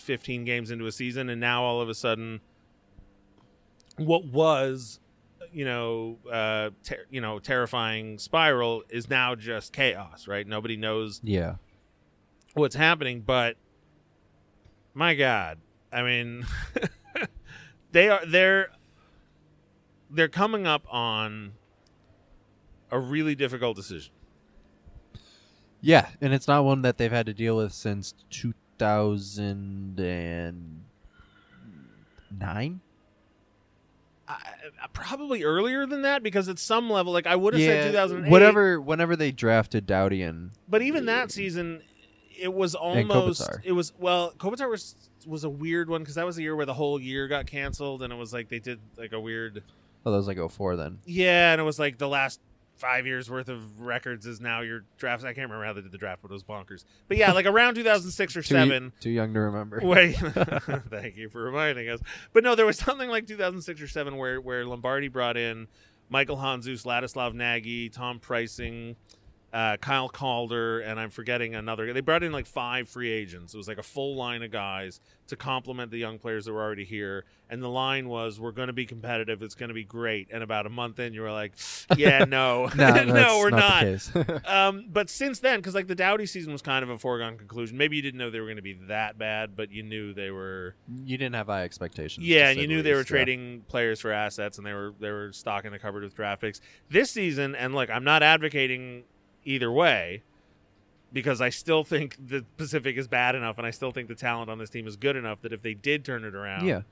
15 0.00 0.44
games 0.44 0.70
into 0.70 0.86
a 0.86 0.92
season 0.92 1.28
and 1.28 1.38
now 1.40 1.62
all 1.62 1.80
of 1.82 1.88
a 1.90 1.94
sudden 1.94 2.40
what 3.98 4.24
was 4.24 4.98
you 5.52 5.66
know, 5.66 6.16
uh, 6.32 6.70
ter- 6.82 7.04
you 7.10 7.20
know, 7.20 7.38
terrifying 7.38 8.16
spiral 8.18 8.82
is 8.88 9.10
now 9.10 9.34
just 9.34 9.70
chaos, 9.74 10.26
right? 10.26 10.46
Nobody 10.46 10.78
knows 10.78 11.20
Yeah. 11.22 11.56
what's 12.54 12.74
happening, 12.76 13.20
but 13.20 13.56
my 14.94 15.14
God, 15.14 15.58
I 15.92 16.02
mean, 16.02 16.46
they 17.92 18.08
are 18.08 18.24
they're 18.26 18.70
they're 20.10 20.28
coming 20.28 20.66
up 20.66 20.86
on 20.92 21.52
a 22.90 22.98
really 22.98 23.34
difficult 23.34 23.76
decision. 23.76 24.12
Yeah, 25.80 26.08
and 26.20 26.32
it's 26.32 26.46
not 26.46 26.64
one 26.64 26.82
that 26.82 26.96
they've 26.98 27.10
had 27.10 27.26
to 27.26 27.34
deal 27.34 27.56
with 27.56 27.72
since 27.72 28.14
2009. 28.30 30.80
I, 34.28 34.32
I- 34.32 34.86
probably 34.92 35.42
earlier 35.42 35.86
than 35.86 36.02
that 36.02 36.22
because 36.22 36.48
at 36.48 36.58
some 36.58 36.88
level, 36.90 37.12
like 37.12 37.26
I 37.26 37.34
would 37.34 37.54
have 37.54 37.62
said 37.62 37.90
2008, 37.92 38.30
whatever. 38.30 38.80
Whenever 38.80 39.16
they 39.16 39.32
drafted 39.32 39.86
Doughty 39.86 40.22
and 40.22 40.50
But 40.68 40.82
even 40.82 41.06
that 41.06 41.32
season, 41.32 41.82
it 42.42 42.52
was 42.52 42.74
almost 42.74 43.48
it 43.64 43.72
was 43.72 43.92
well, 43.98 44.32
Kopitar 44.36 44.68
was 44.68 44.96
was 45.26 45.44
a 45.44 45.48
weird 45.50 45.88
one 45.88 46.02
because 46.02 46.16
that 46.16 46.26
was 46.26 46.36
the 46.36 46.42
year 46.42 46.56
where 46.56 46.66
the 46.66 46.74
whole 46.74 47.00
year 47.00 47.28
got 47.28 47.46
canceled, 47.46 48.02
and 48.02 48.12
it 48.12 48.16
was 48.16 48.32
like 48.32 48.48
they 48.48 48.58
did 48.58 48.80
like 48.96 49.12
a 49.12 49.20
weird 49.20 49.62
oh, 50.04 50.10
that 50.10 50.16
was 50.16 50.26
like 50.26 50.38
04 50.50 50.76
then. 50.76 50.98
Yeah, 51.06 51.52
and 51.52 51.60
it 51.60 51.64
was 51.64 51.78
like 51.78 51.98
the 51.98 52.08
last 52.08 52.40
five 52.76 53.06
years 53.06 53.30
worth 53.30 53.48
of 53.48 53.80
records 53.80 54.26
is 54.26 54.40
now 54.40 54.60
your 54.60 54.84
drafts. 54.98 55.24
I 55.24 55.28
can't 55.28 55.48
remember 55.48 55.64
how 55.64 55.72
they 55.72 55.82
did 55.82 55.92
the 55.92 55.98
draft, 55.98 56.22
but 56.22 56.32
it 56.32 56.34
was 56.34 56.42
bonkers. 56.42 56.84
But 57.06 57.16
yeah, 57.16 57.32
like 57.32 57.46
around 57.46 57.76
2006 57.76 58.36
or 58.36 58.42
Too, 58.42 58.48
seven. 58.48 58.92
too 58.98 59.10
young 59.10 59.32
to 59.34 59.40
remember. 59.40 59.80
Wait, 59.84 60.16
thank 60.90 61.16
you 61.16 61.28
for 61.28 61.42
reminding 61.42 61.88
us. 61.88 62.00
But 62.32 62.42
no, 62.42 62.54
there 62.56 62.66
was 62.66 62.78
something 62.78 63.08
like 63.08 63.26
2006 63.26 63.80
or 63.80 63.88
seven 63.88 64.16
where 64.16 64.40
where 64.40 64.66
Lombardi 64.66 65.08
brought 65.08 65.36
in 65.36 65.68
Michael 66.08 66.36
Handzus, 66.36 66.84
Ladislav 66.84 67.34
Nagy, 67.34 67.88
Tom 67.88 68.18
Preissing, 68.18 68.96
uh, 69.52 69.76
Kyle 69.76 70.08
Calder, 70.08 70.80
and 70.80 70.98
I'm 70.98 71.10
forgetting 71.10 71.54
another. 71.54 71.92
They 71.92 72.00
brought 72.00 72.22
in 72.22 72.32
like 72.32 72.46
five 72.46 72.88
free 72.88 73.10
agents. 73.10 73.52
It 73.52 73.58
was 73.58 73.68
like 73.68 73.78
a 73.78 73.82
full 73.82 74.16
line 74.16 74.42
of 74.42 74.50
guys 74.50 74.98
to 75.26 75.36
complement 75.36 75.90
the 75.90 75.98
young 75.98 76.18
players 76.18 76.46
that 76.46 76.52
were 76.52 76.62
already 76.62 76.84
here. 76.84 77.24
And 77.50 77.62
the 77.62 77.68
line 77.68 78.08
was, 78.08 78.40
"We're 78.40 78.52
going 78.52 78.68
to 78.68 78.72
be 78.72 78.86
competitive. 78.86 79.42
It's 79.42 79.54
going 79.54 79.68
to 79.68 79.74
be 79.74 79.84
great." 79.84 80.28
And 80.30 80.42
about 80.42 80.64
a 80.64 80.70
month 80.70 80.98
in, 80.98 81.12
you 81.12 81.20
were 81.20 81.32
like, 81.32 81.52
"Yeah, 81.96 82.24
no, 82.24 82.70
no, 82.74 83.04
no, 83.04 83.38
we're 83.38 83.50
not. 83.50 83.84
not." 84.14 84.42
Um, 84.52 84.86
but 84.90 85.08
since 85.08 85.38
then, 85.38 85.58
because 85.58 85.74
like 85.74 85.86
the 85.86 85.94
Doughty 85.94 86.26
season 86.26 86.52
was 86.52 86.62
kind 86.62 86.82
of 86.82 86.90
a 86.90 86.98
foregone 86.98 87.36
conclusion. 87.36 87.76
Maybe 87.76 87.96
you 87.96 88.02
didn't 88.02 88.18
know 88.18 88.30
they 88.30 88.40
were 88.40 88.46
going 88.46 88.56
to 88.56 88.62
be 88.62 88.78
that 88.88 89.18
bad, 89.18 89.54
but 89.54 89.70
you 89.70 89.82
knew 89.82 90.14
they 90.14 90.30
were. 90.30 90.74
you 91.04 91.18
didn't 91.18 91.34
have 91.34 91.46
high 91.46 91.64
expectations. 91.64 92.26
Yeah, 92.26 92.48
and 92.48 92.58
you 92.58 92.66
knew 92.66 92.82
they 92.82 92.92
were 92.92 92.98
least, 92.98 93.10
yeah. 93.10 93.16
trading 93.16 93.64
players 93.68 94.00
for 94.00 94.12
assets, 94.12 94.56
and 94.56 94.66
they 94.66 94.72
were 94.72 94.94
they 94.98 95.10
were 95.10 95.32
stocking 95.32 95.72
the 95.72 95.78
cupboard 95.78 96.04
with 96.04 96.14
draft 96.14 96.40
picks 96.40 96.60
this 96.88 97.10
season. 97.10 97.54
And 97.54 97.74
look, 97.74 97.90
I'm 97.90 98.04
not 98.04 98.22
advocating 98.22 99.04
either 99.44 99.70
way 99.70 100.22
because 101.12 101.40
I 101.40 101.50
still 101.50 101.84
think 101.84 102.16
the 102.28 102.44
Pacific 102.56 102.96
is 102.96 103.06
bad 103.06 103.34
enough, 103.34 103.58
and 103.58 103.66
I 103.66 103.70
still 103.70 103.90
think 103.92 104.08
the 104.08 104.14
talent 104.14 104.48
on 104.50 104.58
this 104.58 104.70
team 104.70 104.86
is 104.86 104.96
good 104.96 105.14
enough 105.16 105.42
that 105.42 105.52
if 105.52 105.60
they 105.62 105.74
did 105.74 106.04
turn 106.04 106.24
it 106.24 106.34
around, 106.34 106.66
Yeah. 106.66 106.82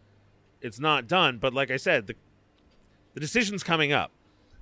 it's 0.60 0.78
not 0.78 1.06
done. 1.06 1.38
But 1.38 1.54
like 1.54 1.70
I 1.70 1.76
said, 1.78 2.06
the 2.06 2.14
the 3.14 3.20
decision's 3.20 3.62
coming 3.62 3.92
up. 3.92 4.10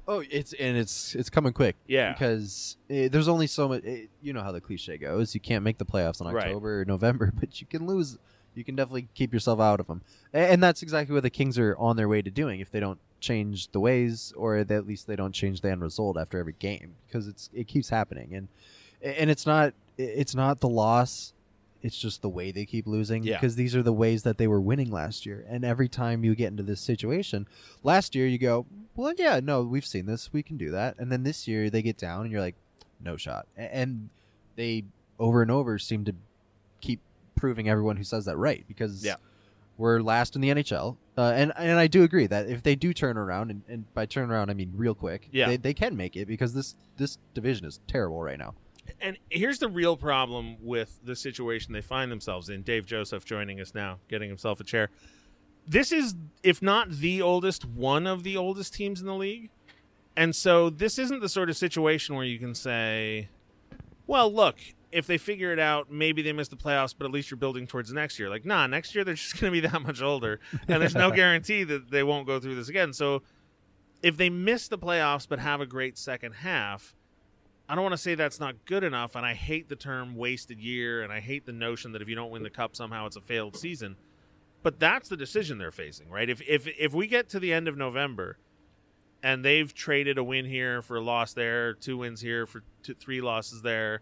Oh, 0.07 0.23
it's 0.31 0.53
and 0.55 0.77
it's 0.77 1.15
it's 1.15 1.29
coming 1.29 1.53
quick. 1.53 1.77
Yeah. 1.87 2.13
Because 2.13 2.77
eh, 2.89 3.09
there's 3.09 3.29
only 3.29 3.47
so 3.47 3.69
much. 3.69 3.83
eh, 3.85 4.07
you 4.23 4.33
know 4.33 4.43
how 4.43 4.53
the 4.53 4.61
cliche 4.61 4.97
goes. 4.97 5.35
You 5.35 5.41
can't 5.41 5.63
make 5.65 5.77
the 5.79 5.85
playoffs 5.85 6.21
in 6.21 6.27
Right. 6.29 6.47
October 6.47 6.81
or 6.81 6.85
November, 6.87 7.31
but 7.39 7.61
you 7.61 7.67
can 7.67 7.87
lose. 7.87 8.17
You 8.59 8.65
can 8.65 8.77
definitely 8.77 9.09
keep 9.15 9.33
yourself 9.33 9.61
out 9.61 9.81
of 9.81 9.87
them, 9.87 10.03
and 10.33 10.63
that's 10.63 10.83
exactly 10.83 11.15
what 11.15 11.23
the 11.23 11.31
Kings 11.31 11.59
are 11.59 11.77
on 11.79 11.97
their 11.97 12.09
way 12.09 12.21
to 12.23 12.31
doing. 12.31 12.61
If 12.61 12.71
they 12.71 12.81
don't 12.81 12.99
change 13.21 13.69
the 13.73 13.81
ways, 13.81 14.33
or 14.37 14.65
they, 14.65 14.75
at 14.77 14.87
least 14.87 15.07
they 15.07 15.17
don't 15.17 15.33
change 15.33 15.61
the 15.61 15.71
end 15.71 15.81
result 15.83 16.17
after 16.19 16.39
every 16.39 16.55
game, 16.59 16.97
because 17.07 17.29
it's 17.29 17.49
it 17.55 17.69
keeps 17.69 17.89
happening, 17.91 18.35
and 18.35 18.49
and 19.03 19.31
it's 19.31 19.47
not 19.47 19.75
it's 19.97 20.35
not 20.35 20.61
the 20.61 20.69
loss. 20.69 21.33
It's 21.81 21.97
just 21.97 22.23
the 22.23 22.29
way 22.29 22.51
they 22.51 22.67
keep 22.67 22.89
losing 22.89 23.23
Yeah. 23.23 23.37
because 23.37 23.55
these 23.55 23.77
are 23.77 23.85
the 23.85 23.93
ways 23.93 24.25
that 24.25 24.37
they 24.37 24.49
were 24.49 24.61
winning 24.61 24.91
last 24.91 25.25
year. 25.25 25.45
And 25.49 25.65
every 25.65 25.89
time 25.89 26.25
you 26.25 26.35
get 26.35 26.49
into 26.49 26.65
this 26.65 26.81
situation, 26.81 27.47
last 27.85 28.17
year 28.17 28.27
you 28.27 28.37
go, 28.37 28.67
well, 28.97 29.15
yeah, 29.17 29.39
no, 29.41 29.63
we've 29.63 29.87
seen 29.87 30.07
this, 30.07 30.33
we 30.33 30.43
can 30.43 30.57
do 30.57 30.73
that. 30.73 30.97
And 30.99 31.13
then 31.13 31.23
this 31.23 31.47
year 31.47 31.71
they 31.71 31.83
get 31.83 31.97
down, 31.97 32.23
and 32.23 32.33
you're 32.33 32.41
like, 32.41 32.57
no 33.01 33.17
shot. 33.17 33.47
And 33.57 34.09
they 34.57 34.87
over 35.21 35.41
and 35.41 35.53
over 35.53 35.79
seem 35.79 36.05
to 36.07 36.15
keep 36.81 37.01
proving 37.39 37.69
everyone 37.69 37.97
who 37.97 38.05
says 38.05 38.25
that 38.27 38.37
right 38.37 38.65
because 38.69 39.05
Yeah. 39.05 39.15
we're 39.77 40.01
last 40.01 40.35
in 40.35 40.43
the 40.43 40.49
NHL. 40.51 40.97
Uh, 41.17 41.33
and 41.35 41.53
and 41.57 41.79
I 41.79 41.87
do 41.87 42.03
agree 42.03 42.27
that 42.27 42.49
if 42.49 42.63
they 42.63 42.75
do 42.77 42.93
turn 42.93 43.17
around, 43.17 43.51
and, 43.51 43.63
and 43.69 43.93
by 43.95 44.07
turn 44.07 44.31
around 44.31 44.51
I 44.51 44.55
mean 44.55 44.73
real 44.75 44.95
quick, 44.95 45.29
Yeah. 45.33 45.49
they, 45.49 45.57
they 45.57 45.75
can 45.75 45.97
make 45.97 46.17
it 46.17 46.27
because 46.27 46.53
this 46.55 46.77
this 46.97 47.19
division 47.35 47.67
is 47.67 47.81
terrible 47.87 48.23
right 48.23 48.39
now. 48.39 48.55
And 49.01 49.19
here's 49.31 49.59
the 49.59 49.69
real 49.69 49.97
problem 49.97 50.57
with 50.63 50.99
the 51.05 51.15
situation 51.15 51.73
they 51.75 51.83
find 51.83 52.11
themselves 52.11 52.49
in. 52.49 52.63
Dave 52.63 52.87
Joseph 52.87 53.25
joining 53.25 53.61
us 53.61 53.75
now, 53.75 53.99
getting 54.09 54.29
himself 54.31 54.61
a 54.61 54.65
chair. 54.65 54.89
This 55.67 55.93
is, 55.93 56.15
if 56.43 56.63
not 56.63 56.91
the 56.91 57.21
oldest, 57.21 57.67
one 57.67 58.07
of 58.07 58.23
the 58.23 58.39
oldest 58.39 58.73
teams 58.73 59.01
in 59.03 59.07
the 59.07 59.15
league. 59.15 59.51
And 60.17 60.35
so 60.35 60.71
this 60.71 60.99
isn't 60.99 61.21
the 61.21 61.29
sort 61.29 61.51
of 61.51 61.57
situation 61.59 62.15
where 62.17 62.25
you 62.25 62.39
can 62.39 62.55
say, 62.55 63.29
well, 64.07 64.33
look, 64.33 64.57
if 64.91 65.07
they 65.07 65.19
figure 65.19 65.53
it 65.53 65.59
out, 65.59 65.91
maybe 65.91 66.23
they 66.23 66.33
miss 66.33 66.49
the 66.49 66.57
playoffs, 66.57 66.95
but 66.97 67.05
at 67.05 67.11
least 67.11 67.31
you're 67.31 67.39
building 67.39 67.67
towards 67.67 67.93
next 67.93 68.19
year. 68.19 68.31
Like, 68.31 68.45
nah, 68.45 68.67
next 68.67 68.95
year 68.95 69.05
they're 69.05 69.15
just 69.15 69.33
going 69.41 69.53
to 69.53 69.61
be 69.61 69.67
that 69.67 69.83
much 69.83 70.03
older. 70.03 70.41
And 70.67 70.81
there's 70.81 70.95
no 70.95 71.11
guarantee 71.15 71.65
that 71.65 71.91
they 71.91 72.03
won't 72.03 72.27
go 72.27 72.41
through 72.41 72.55
this 72.55 72.69
again. 72.69 72.93
So 72.93 73.23
if 74.03 74.17
they 74.17 74.31
miss 74.31 74.69
the 74.69 74.79
playoffs 74.79 75.29
but 75.29 75.39
have 75.39 75.61
a 75.61 75.67
great 75.67 75.99
second 75.99 76.33
half, 76.33 76.95
I 77.69 77.75
don't 77.75 77.85
want 77.85 77.93
to 77.93 77.99
say 77.99 78.15
that's 78.15 78.41
not 78.41 78.65
good 78.65 78.83
enough, 78.83 79.15
and 79.15 79.27
I 79.27 79.35
hate 79.35 79.69
the 79.69 79.77
term 79.77 80.17
wasted 80.17 80.59
year, 80.59 81.03
and 81.03 81.13
I 81.13 81.21
hate 81.21 81.45
the 81.45 81.53
notion 81.53 81.93
that 81.93 82.01
if 82.01 82.09
you 82.09 82.15
don't 82.15 82.31
win 82.31 82.43
the 82.43 82.51
cup, 82.51 82.75
somehow 82.75 83.07
it's 83.07 83.17
a 83.17 83.21
failed 83.21 83.57
season. 83.57 83.97
But 84.63 84.81
that's 84.81 85.11
the 85.11 85.19
decision 85.19 85.59
they're 85.59 85.71
facing, 85.71 86.09
right? 86.09 86.31
If 86.31 86.41
if 86.49 86.67
if 86.67 86.95
we 86.95 87.07
get 87.07 87.29
to 87.31 87.39
the 87.39 87.53
end 87.53 87.69
of 87.69 87.77
November, 87.77 88.39
and 89.23 89.45
they've 89.45 89.73
traded 89.73 90.17
a 90.17 90.25
win 90.25 90.47
here 90.47 90.81
for 90.81 90.97
a 90.97 91.01
loss 91.01 91.35
there, 91.35 91.75
two 91.75 91.99
wins 91.99 92.21
here 92.21 92.47
for 92.47 92.63
two, 92.83 92.95
three 92.95 93.21
losses 93.21 93.61
there, 93.63 94.01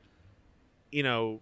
you 0.93 1.03
know, 1.03 1.41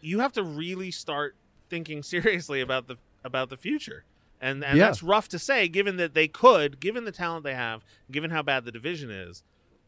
you 0.00 0.20
have 0.20 0.32
to 0.32 0.42
really 0.42 0.90
start 0.90 1.36
thinking 1.68 2.02
seriously 2.14 2.60
about 2.60 2.86
the 2.88 2.96
about 3.24 3.50
the 3.50 3.56
future. 3.56 4.04
And 4.40 4.64
and 4.64 4.78
Yeah. 4.78 4.86
that's 4.86 5.02
rough 5.02 5.28
to 5.28 5.38
say 5.38 5.68
given 5.68 5.96
that 5.96 6.14
they 6.14 6.28
could, 6.28 6.80
given 6.80 7.04
the 7.04 7.12
talent 7.12 7.44
they 7.44 7.54
have, 7.54 7.84
given 8.10 8.30
how 8.30 8.42
bad 8.42 8.64
the 8.64 8.72
division 8.72 9.10
is, 9.10 9.42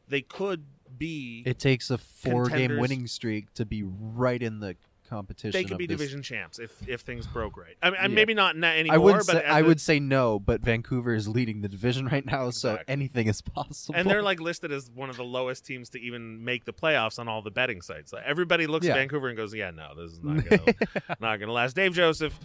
they 0.09 0.21
could 0.21 0.65
be 0.99 1.43
It 1.47 1.59
takes 1.59 1.91
a 1.91 1.97
four 1.97 2.49
game 2.49 2.77
winning 2.79 3.07
streak 3.07 3.53
to 3.55 3.65
be 3.65 3.83
right 3.83 4.43
in 4.43 4.61
the 4.61 4.77
competition. 5.17 5.51
they 5.53 5.65
could 5.65 5.79
be 5.79 5.87
this. 5.87 5.99
division 5.99 6.23
champs 6.23 6.59
if 6.59 6.73
if 6.89 7.03
things 7.03 7.27
broke 7.27 7.57
right. 7.57 7.77
I 7.83 7.91
mean, 7.91 8.01
Yeah. 8.01 8.09
maybe 8.09 8.35
not 8.35 8.57
na- 8.57 8.69
anymore, 8.69 8.95
I 8.95 8.99
would 8.99 9.15
but 9.17 9.25
say 9.27 9.45
I 9.45 9.61
the- 9.63 9.69
would 9.69 9.81
say 9.81 10.01
no, 10.01 10.39
but 10.39 10.61
Vancouver 10.61 11.15
is 11.15 11.29
leading 11.29 11.61
the 11.63 11.69
division 11.69 12.07
right 12.13 12.25
now, 12.25 12.51
so 12.51 12.79
anything 12.89 13.27
is 13.29 13.41
possible. 13.43 13.99
and 13.99 14.09
they're 14.09 14.23
like 14.23 14.41
listed 14.41 14.73
as 14.73 14.91
one 14.91 15.11
of 15.11 15.17
the 15.17 15.25
lowest 15.25 15.67
teams 15.67 15.89
to 15.91 16.01
even 16.01 16.45
make 16.45 16.65
the 16.65 16.73
playoffs 16.73 17.19
on 17.19 17.29
all 17.29 17.43
the 17.43 17.51
betting 17.51 17.83
sites. 17.83 18.13
Like, 18.13 18.25
everybody 18.25 18.67
looks 18.67 18.87
Yeah. 18.87 18.93
at 18.95 18.99
Vancouver 18.99 19.29
and 19.29 19.37
goes, 19.37 19.55
"Yeah, 19.55 19.71
no, 19.71 19.95
this 19.97 20.13
is 20.13 20.21
not 20.23 20.45
gonna 20.49 20.75
not 21.21 21.37
gonna 21.41 21.53
last." 21.53 21.77
Dave 21.77 21.93
Joseph, 21.95 22.39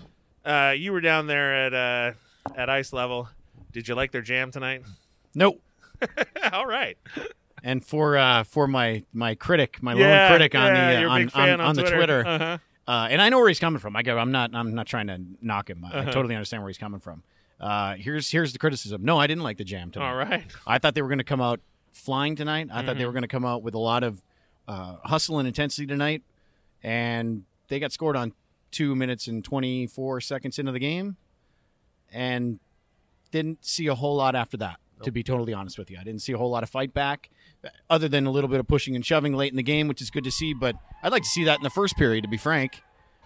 uh, 0.45 0.73
you 0.77 0.91
were 0.91 1.01
down 1.01 1.27
there 1.27 1.65
at 1.67 1.73
uh, 1.73 2.11
at 2.55 2.69
ice 2.69 2.93
level. 2.93 3.29
Did 3.71 3.87
you 3.87 3.95
like 3.95 4.11
their 4.11 4.21
jam 4.21 4.51
tonight? 4.51 4.83
Nope. 5.35 5.61
all 6.53 6.65
right. 6.67 6.97
And 7.67 7.83
for 7.85 8.17
uh, 8.17 8.43
for 8.43 8.65
my 8.67 9.03
my 9.11 9.35
critic, 9.35 9.83
my 9.83 9.93
yeah, 9.93 10.21
lone 10.21 10.29
critic 10.31 10.55
on 10.55 10.73
yeah, 10.73 11.01
the 11.01 11.05
uh, 11.07 11.09
on, 11.11 11.25
big 11.25 11.35
on, 11.35 11.59
on 11.61 11.75
the 11.75 11.81
Twitter. 11.81 11.97
Twitter, 12.23 12.27
Uh-huh. 12.27 12.57
uh, 12.87 13.07
and 13.11 13.21
I 13.21 13.27
know 13.27 13.39
where 13.39 13.49
he's 13.49 13.59
coming 13.59 13.79
from. 13.79 13.95
I 13.97 14.03
go, 14.03 14.17
I'm 14.17 14.31
not 14.31 14.55
I'm 14.55 14.73
not 14.73 14.87
trying 14.87 15.07
to 15.07 15.19
knock 15.41 15.69
him. 15.69 15.83
I 15.83 15.89
Uh-huh. 15.99 16.11
totally 16.11 16.33
understand 16.33 16.63
where 16.63 16.69
he's 16.69 16.77
coming 16.77 17.01
from. 17.01 17.23
Uh, 17.59 17.95
here's 17.95 18.31
here's 18.31 18.53
the 18.53 18.59
criticism. 18.59 19.03
No, 19.03 19.19
I 19.19 19.27
didn't 19.27 19.43
like 19.43 19.57
the 19.57 19.65
jam 19.65 19.91
tonight. 19.91 20.09
All 20.09 20.15
right. 20.15 20.45
I 20.67 20.77
thought 20.79 20.95
they 20.95 21.01
were 21.01 21.09
going 21.09 21.17
to 21.17 21.25
come 21.25 21.41
out 21.41 21.59
flying 21.91 22.35
tonight. 22.37 22.69
I 22.71 22.83
thought 22.85 22.95
they 22.97 23.03
Mhm. 23.03 23.07
were 23.07 23.11
going 23.11 23.23
to 23.23 23.27
come 23.27 23.43
out 23.43 23.63
with 23.63 23.73
a 23.73 23.79
lot 23.79 24.03
of 24.03 24.21
uh, 24.67 24.95
hustle 25.03 25.37
and 25.39 25.47
intensity 25.47 25.87
tonight, 25.87 26.23
and 26.83 27.43
they 27.67 27.79
got 27.79 27.91
scored 27.91 28.15
on 28.15 28.31
two 28.71 28.95
minutes 28.95 29.27
and 29.27 29.43
24 29.43 30.21
seconds 30.21 30.57
into 30.59 30.71
the 30.71 30.79
game, 30.79 31.17
and 32.13 32.59
didn't 33.31 33.65
see 33.65 33.87
a 33.87 33.95
whole 33.95 34.15
lot 34.15 34.35
after 34.35 34.55
that. 34.57 34.77
To 35.03 35.11
be 35.11 35.21
totally 35.23 35.53
honest 35.53 35.77
with 35.77 35.91
you, 35.91 35.97
I 35.99 36.03
didn't 36.03 36.21
see 36.21 36.33
a 36.33 36.37
whole 36.37 36.49
lot 36.49 36.63
of 36.63 36.69
fight 36.69 36.93
back, 36.93 37.29
other 37.89 38.07
than 38.07 38.25
a 38.25 38.31
little 38.31 38.49
bit 38.49 38.59
of 38.59 38.67
pushing 38.67 38.95
and 38.95 39.05
shoving 39.05 39.33
late 39.33 39.51
in 39.51 39.57
the 39.57 39.63
game, 39.63 39.87
which 39.87 40.01
is 40.01 40.09
good 40.09 40.23
to 40.23 40.31
see. 40.31 40.53
But 40.53 40.75
I'd 41.03 41.11
like 41.11 41.23
to 41.23 41.29
see 41.29 41.43
that 41.43 41.57
in 41.59 41.63
the 41.63 41.69
first 41.69 41.95
period. 41.97 42.23
To 42.23 42.27
be 42.27 42.37
frank, 42.37 42.81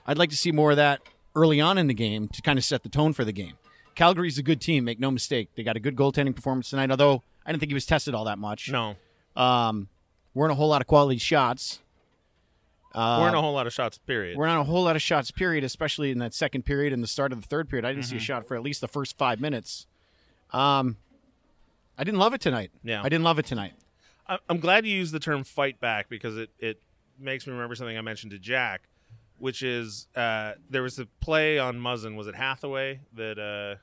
I'd 0.05 0.17
like 0.17 0.29
to 0.31 0.35
see 0.35 0.51
more 0.51 0.71
of 0.71 0.77
that 0.77 1.01
early 1.35 1.61
on 1.61 1.77
in 1.77 1.87
the 1.87 1.93
game 1.93 2.27
to 2.27 2.41
kind 2.41 2.59
of 2.59 2.65
set 2.65 2.83
the 2.83 2.89
tone 2.89 3.13
for 3.13 3.23
the 3.23 3.31
game. 3.31 3.53
Calgary's 3.95 4.37
a 4.37 4.43
good 4.43 4.59
team, 4.59 4.83
make 4.83 4.99
no 4.99 5.11
mistake. 5.11 5.49
They 5.55 5.63
got 5.63 5.77
a 5.77 5.79
good 5.79 5.95
goaltending 5.95 6.35
performance 6.35 6.69
tonight, 6.69 6.91
although 6.91 7.23
I 7.45 7.51
didn't 7.51 7.61
think 7.61 7.69
he 7.69 7.73
was 7.73 7.85
tested 7.85 8.13
all 8.13 8.25
that 8.25 8.37
much. 8.37 8.69
No, 8.69 8.95
Um, 9.35 9.87
weren't 10.33 10.51
a 10.51 10.55
whole 10.55 10.67
lot 10.69 10.81
of 10.81 10.87
quality 10.87 11.19
shots. 11.19 11.79
Uh, 12.93 13.19
we're 13.21 13.29
in 13.29 13.35
a 13.35 13.41
whole 13.41 13.53
lot 13.53 13.67
of 13.67 13.71
shots. 13.73 13.97
Period. 13.99 14.37
we're 14.37 14.47
not 14.47 14.59
a 14.59 14.63
whole 14.65 14.83
lot 14.83 14.97
of 14.97 15.01
shots, 15.01 15.31
period, 15.31 15.63
especially 15.63 16.11
in 16.11 16.17
that 16.19 16.33
second 16.33 16.63
period 16.65 16.91
and 16.91 17.01
the 17.01 17.07
start 17.07 17.31
of 17.31 17.41
the 17.41 17.47
third 17.47 17.69
period. 17.69 17.85
I 17.85 17.93
didn't 17.93 18.05
see 18.05 18.15
a 18.15 18.19
Mm-hmm. 18.19 18.23
shot 18.25 18.47
for 18.47 18.55
at 18.57 18.61
least 18.63 18.81
the 18.81 18.89
first 18.89 19.17
five 19.17 19.39
minutes. 19.39 19.87
Um, 20.51 20.97
I 22.01 22.03
didn't 22.03 22.19
love 22.19 22.33
it 22.33 22.41
tonight. 22.41 22.71
Yeah. 22.83 23.01
I 23.01 23.09
didn't 23.09 23.23
love 23.23 23.37
it 23.37 23.45
tonight. 23.45 23.73
I- 24.27 24.39
I'm 24.49 24.59
glad 24.59 24.85
you 24.87 24.93
used 24.97 25.13
the 25.13 25.19
term 25.19 25.43
"fight 25.43 25.79
back" 25.79 26.09
because 26.09 26.35
it 26.35 26.49
it 26.57 26.81
makes 27.19 27.45
me 27.45 27.53
remember 27.53 27.75
something 27.75 27.95
I 27.97 28.01
mentioned 28.01 28.31
to 28.31 28.39
Jack, 28.39 28.89
which 29.37 29.61
is 29.61 30.07
uh, 30.15 30.53
there 30.69 30.81
was 30.81 30.97
a 30.97 31.05
play 31.19 31.59
on 31.59 31.77
Muzzin. 31.79 32.15
Was 32.15 32.25
it 32.27 32.35
Hathaway 32.35 33.01
that? 33.13 33.37
Uh, 33.37 33.79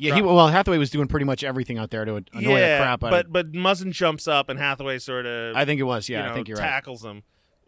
Yeah, 0.00 0.14
he, 0.16 0.22
well, 0.22 0.48
Hathaway 0.48 0.78
was 0.78 0.90
doing 0.90 1.06
pretty 1.06 1.26
much 1.26 1.44
everything 1.44 1.78
out 1.78 1.90
there 1.90 2.04
to 2.04 2.16
annoy 2.32 2.58
yeah, 2.58 2.78
the 2.78 2.82
crap 2.82 3.04
out 3.04 3.10
but 3.10 3.32
but 3.32 3.52
but 3.52 3.52
Muzzin 3.52 3.92
jumps 3.92 4.26
up 4.26 4.48
and 4.48 4.58
Hathaway 4.58 4.98
sort 4.98 5.26
of 5.26 5.54
I 5.54 5.64
think 5.64 5.78
it 5.80 5.84
was. 5.84 6.08
Yeah, 6.08 6.18
you 6.18 6.24
know, 6.24 6.30
I 6.30 6.34
think 6.34 6.48
you're 6.48 6.58
right. 6.58 6.64
tackles 6.64 7.04
him 7.04 7.22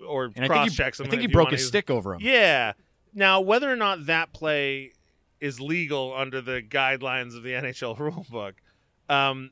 or 0.04 0.24
And 0.24 0.32
I 0.38 0.40
think 0.40 0.52
cross 0.52 0.68
he, 0.70 0.74
checks 0.74 0.98
him. 0.98 1.06
I 1.06 1.10
think 1.10 1.22
he 1.22 1.28
broke 1.28 1.50
his 1.52 1.60
use- 1.60 1.68
stick 1.68 1.90
over 1.90 2.14
him. 2.14 2.20
Yeah. 2.22 2.72
Now, 3.14 3.40
whether 3.40 3.70
or 3.70 3.76
not 3.76 4.06
that 4.06 4.32
play 4.32 4.92
is 5.38 5.60
legal 5.60 6.12
under 6.16 6.40
the 6.40 6.60
guidelines 6.62 7.36
of 7.36 7.42
the 7.44 7.50
NHL 7.60 7.96
rulebook, 7.98 8.54
um, 9.14 9.50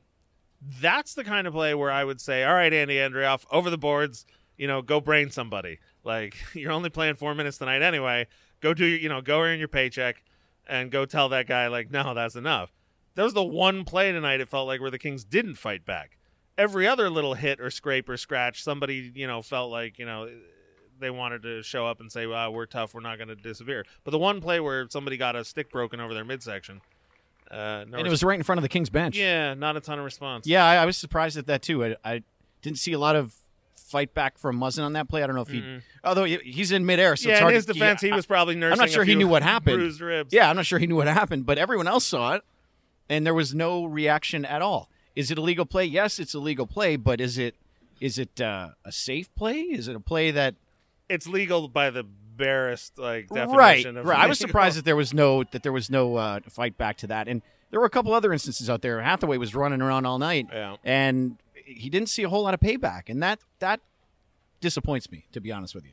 that's 0.61 1.13
the 1.13 1.23
kind 1.23 1.47
of 1.47 1.53
play 1.53 1.73
where 1.73 1.91
I 1.91 2.03
would 2.03 2.21
say, 2.21 2.43
all 2.43 2.53
right, 2.53 2.71
Andy 2.71 2.95
Andreoff, 2.95 3.45
over 3.51 3.69
the 3.69 3.77
boards, 3.77 4.25
you 4.57 4.67
know, 4.67 4.81
go 4.81 5.01
brain 5.01 5.31
somebody. 5.31 5.79
Like, 6.03 6.35
you're 6.53 6.71
only 6.71 6.89
playing 6.89 7.15
four 7.15 7.33
minutes 7.35 7.57
tonight 7.57 7.81
anyway. 7.81 8.27
Go 8.61 8.73
do 8.73 8.85
your, 8.85 8.99
you 8.99 9.09
know, 9.09 9.21
go 9.21 9.41
earn 9.41 9.59
your 9.59 9.67
paycheck 9.67 10.23
and 10.67 10.91
go 10.91 11.05
tell 11.05 11.29
that 11.29 11.47
guy, 11.47 11.67
like, 11.67 11.91
no, 11.91 12.13
that's 12.13 12.35
enough. 12.35 12.71
That 13.15 13.23
was 13.23 13.33
the 13.33 13.43
one 13.43 13.83
play 13.83 14.11
tonight, 14.11 14.39
it 14.39 14.47
felt 14.47 14.67
like, 14.67 14.79
where 14.79 14.91
the 14.91 14.99
Kings 14.99 15.23
didn't 15.23 15.55
fight 15.55 15.85
back. 15.85 16.17
Every 16.57 16.87
other 16.87 17.09
little 17.09 17.33
hit 17.33 17.59
or 17.59 17.71
scrape 17.71 18.07
or 18.07 18.17
scratch, 18.17 18.63
somebody, 18.63 19.11
you 19.15 19.25
know, 19.25 19.41
felt 19.41 19.71
like, 19.71 19.97
you 19.97 20.05
know, 20.05 20.29
they 21.01 21.09
wanted 21.09 21.41
to 21.43 21.63
show 21.63 21.85
up 21.85 21.99
and 21.99 22.09
say, 22.11 22.25
"Wow, 22.27 22.51
we're 22.51 22.67
tough. 22.67 22.93
We're 22.93 23.01
not 23.01 23.17
going 23.17 23.27
to 23.27 23.35
disappear." 23.35 23.85
But 24.03 24.11
the 24.11 24.19
one 24.19 24.39
play 24.39 24.59
where 24.59 24.87
somebody 24.89 25.17
got 25.17 25.35
a 25.35 25.43
stick 25.43 25.69
broken 25.69 25.99
over 25.99 26.13
their 26.13 26.23
midsection, 26.23 26.81
uh, 27.51 27.85
no 27.87 27.97
and 27.97 28.07
it 28.07 28.09
was 28.09 28.23
right 28.23 28.37
in 28.37 28.43
front 28.43 28.57
of 28.59 28.63
the 28.63 28.69
Kings 28.69 28.89
bench. 28.89 29.17
yeah, 29.17 29.53
not 29.53 29.75
a 29.77 29.81
ton 29.81 29.99
of 29.99 30.05
response. 30.05 30.47
Yeah, 30.47 30.65
I, 30.65 30.77
I 30.77 30.85
was 30.85 30.97
surprised 30.97 31.37
at 31.37 31.47
that 31.47 31.61
too. 31.61 31.83
I, 31.85 31.95
I 32.03 32.23
didn't 32.61 32.79
see 32.79 32.93
a 32.93 32.99
lot 32.99 33.15
of 33.15 33.35
fight 33.75 34.13
back 34.13 34.37
from 34.37 34.57
Muzzin 34.57 34.83
on 34.85 34.93
that 34.93 35.09
play. 35.09 35.21
I 35.21 35.27
don't 35.27 35.35
know 35.35 35.41
if 35.41 35.49
he, 35.49 35.59
Mm-mm. 35.61 35.81
although 36.03 36.23
he- 36.23 36.37
he's 36.43 36.71
in 36.71 36.85
midair, 36.85 37.15
so 37.17 37.27
yeah. 37.29 37.35
it's 37.35 37.41
In 37.43 37.53
his 37.53 37.65
to, 37.65 37.73
defense, 37.73 38.01
yeah, 38.03 38.09
he 38.09 38.13
was 38.15 38.25
probably 38.25 38.55
nursing. 38.55 38.73
I'm 38.73 38.79
not 38.79 38.89
sure 38.89 39.03
a 39.03 39.05
he 39.05 39.15
knew 39.15 39.27
what 39.27 39.43
happened. 39.43 39.77
Bruised 39.77 39.99
ribs. 39.99 40.33
Yeah, 40.33 40.49
I'm 40.49 40.55
not 40.55 40.65
sure 40.65 40.79
he 40.79 40.87
knew 40.87 40.95
what 40.95 41.07
happened, 41.07 41.45
but 41.45 41.57
everyone 41.57 41.87
else 41.87 42.05
saw 42.05 42.35
it, 42.35 42.43
and 43.09 43.25
there 43.25 43.33
was 43.33 43.53
no 43.53 43.83
reaction 43.83 44.45
at 44.45 44.61
all. 44.61 44.89
Is 45.13 45.29
it 45.29 45.37
a 45.37 45.41
legal 45.41 45.65
play? 45.65 45.83
Yes, 45.83 46.19
it's 46.19 46.33
a 46.33 46.39
legal 46.39 46.65
play, 46.65 46.95
but 46.95 47.19
is 47.19 47.37
it 47.37 47.55
is 47.99 48.17
it 48.17 48.39
uh, 48.39 48.69
a 48.85 48.91
safe 48.93 49.33
play? 49.35 49.59
Is 49.59 49.89
it 49.89 49.95
a 49.95 49.99
play 49.99 50.31
that 50.31 50.55
it's 51.09 51.27
legal 51.27 51.67
by 51.67 51.89
the 51.89 52.05
barest 52.41 52.97
like 52.97 53.29
definition 53.29 53.55
right? 53.57 53.85
of 54.01 54.05
Right. 54.05 54.19
I 54.19 54.27
was 54.27 54.39
surprised 54.39 54.77
that 54.79 54.85
there 54.85 54.95
was 54.95 55.13
no 55.13 55.43
that 55.45 55.63
there 55.63 55.71
was 55.71 55.89
no 55.89 56.15
uh, 56.17 56.39
fight 56.49 56.77
back 56.77 56.97
to 56.97 57.07
that, 57.07 57.27
and 57.27 57.41
there 57.69 57.79
were 57.79 57.85
a 57.85 57.89
couple 57.89 58.13
other 58.13 58.33
instances 58.33 58.69
out 58.69 58.81
there. 58.81 58.99
Hathaway 59.01 59.37
was 59.37 59.55
running 59.55 59.81
around 59.81 60.05
all 60.05 60.19
night, 60.19 60.47
Yeah. 60.51 60.75
and 60.83 61.37
he 61.53 61.89
didn't 61.89 62.09
see 62.09 62.23
a 62.23 62.29
whole 62.29 62.43
lot 62.43 62.53
of 62.53 62.59
payback, 62.59 63.09
and 63.09 63.21
that 63.23 63.39
that 63.59 63.79
disappoints 64.59 65.09
me, 65.11 65.25
to 65.31 65.39
be 65.39 65.51
honest 65.51 65.73
with 65.75 65.85
you. 65.85 65.91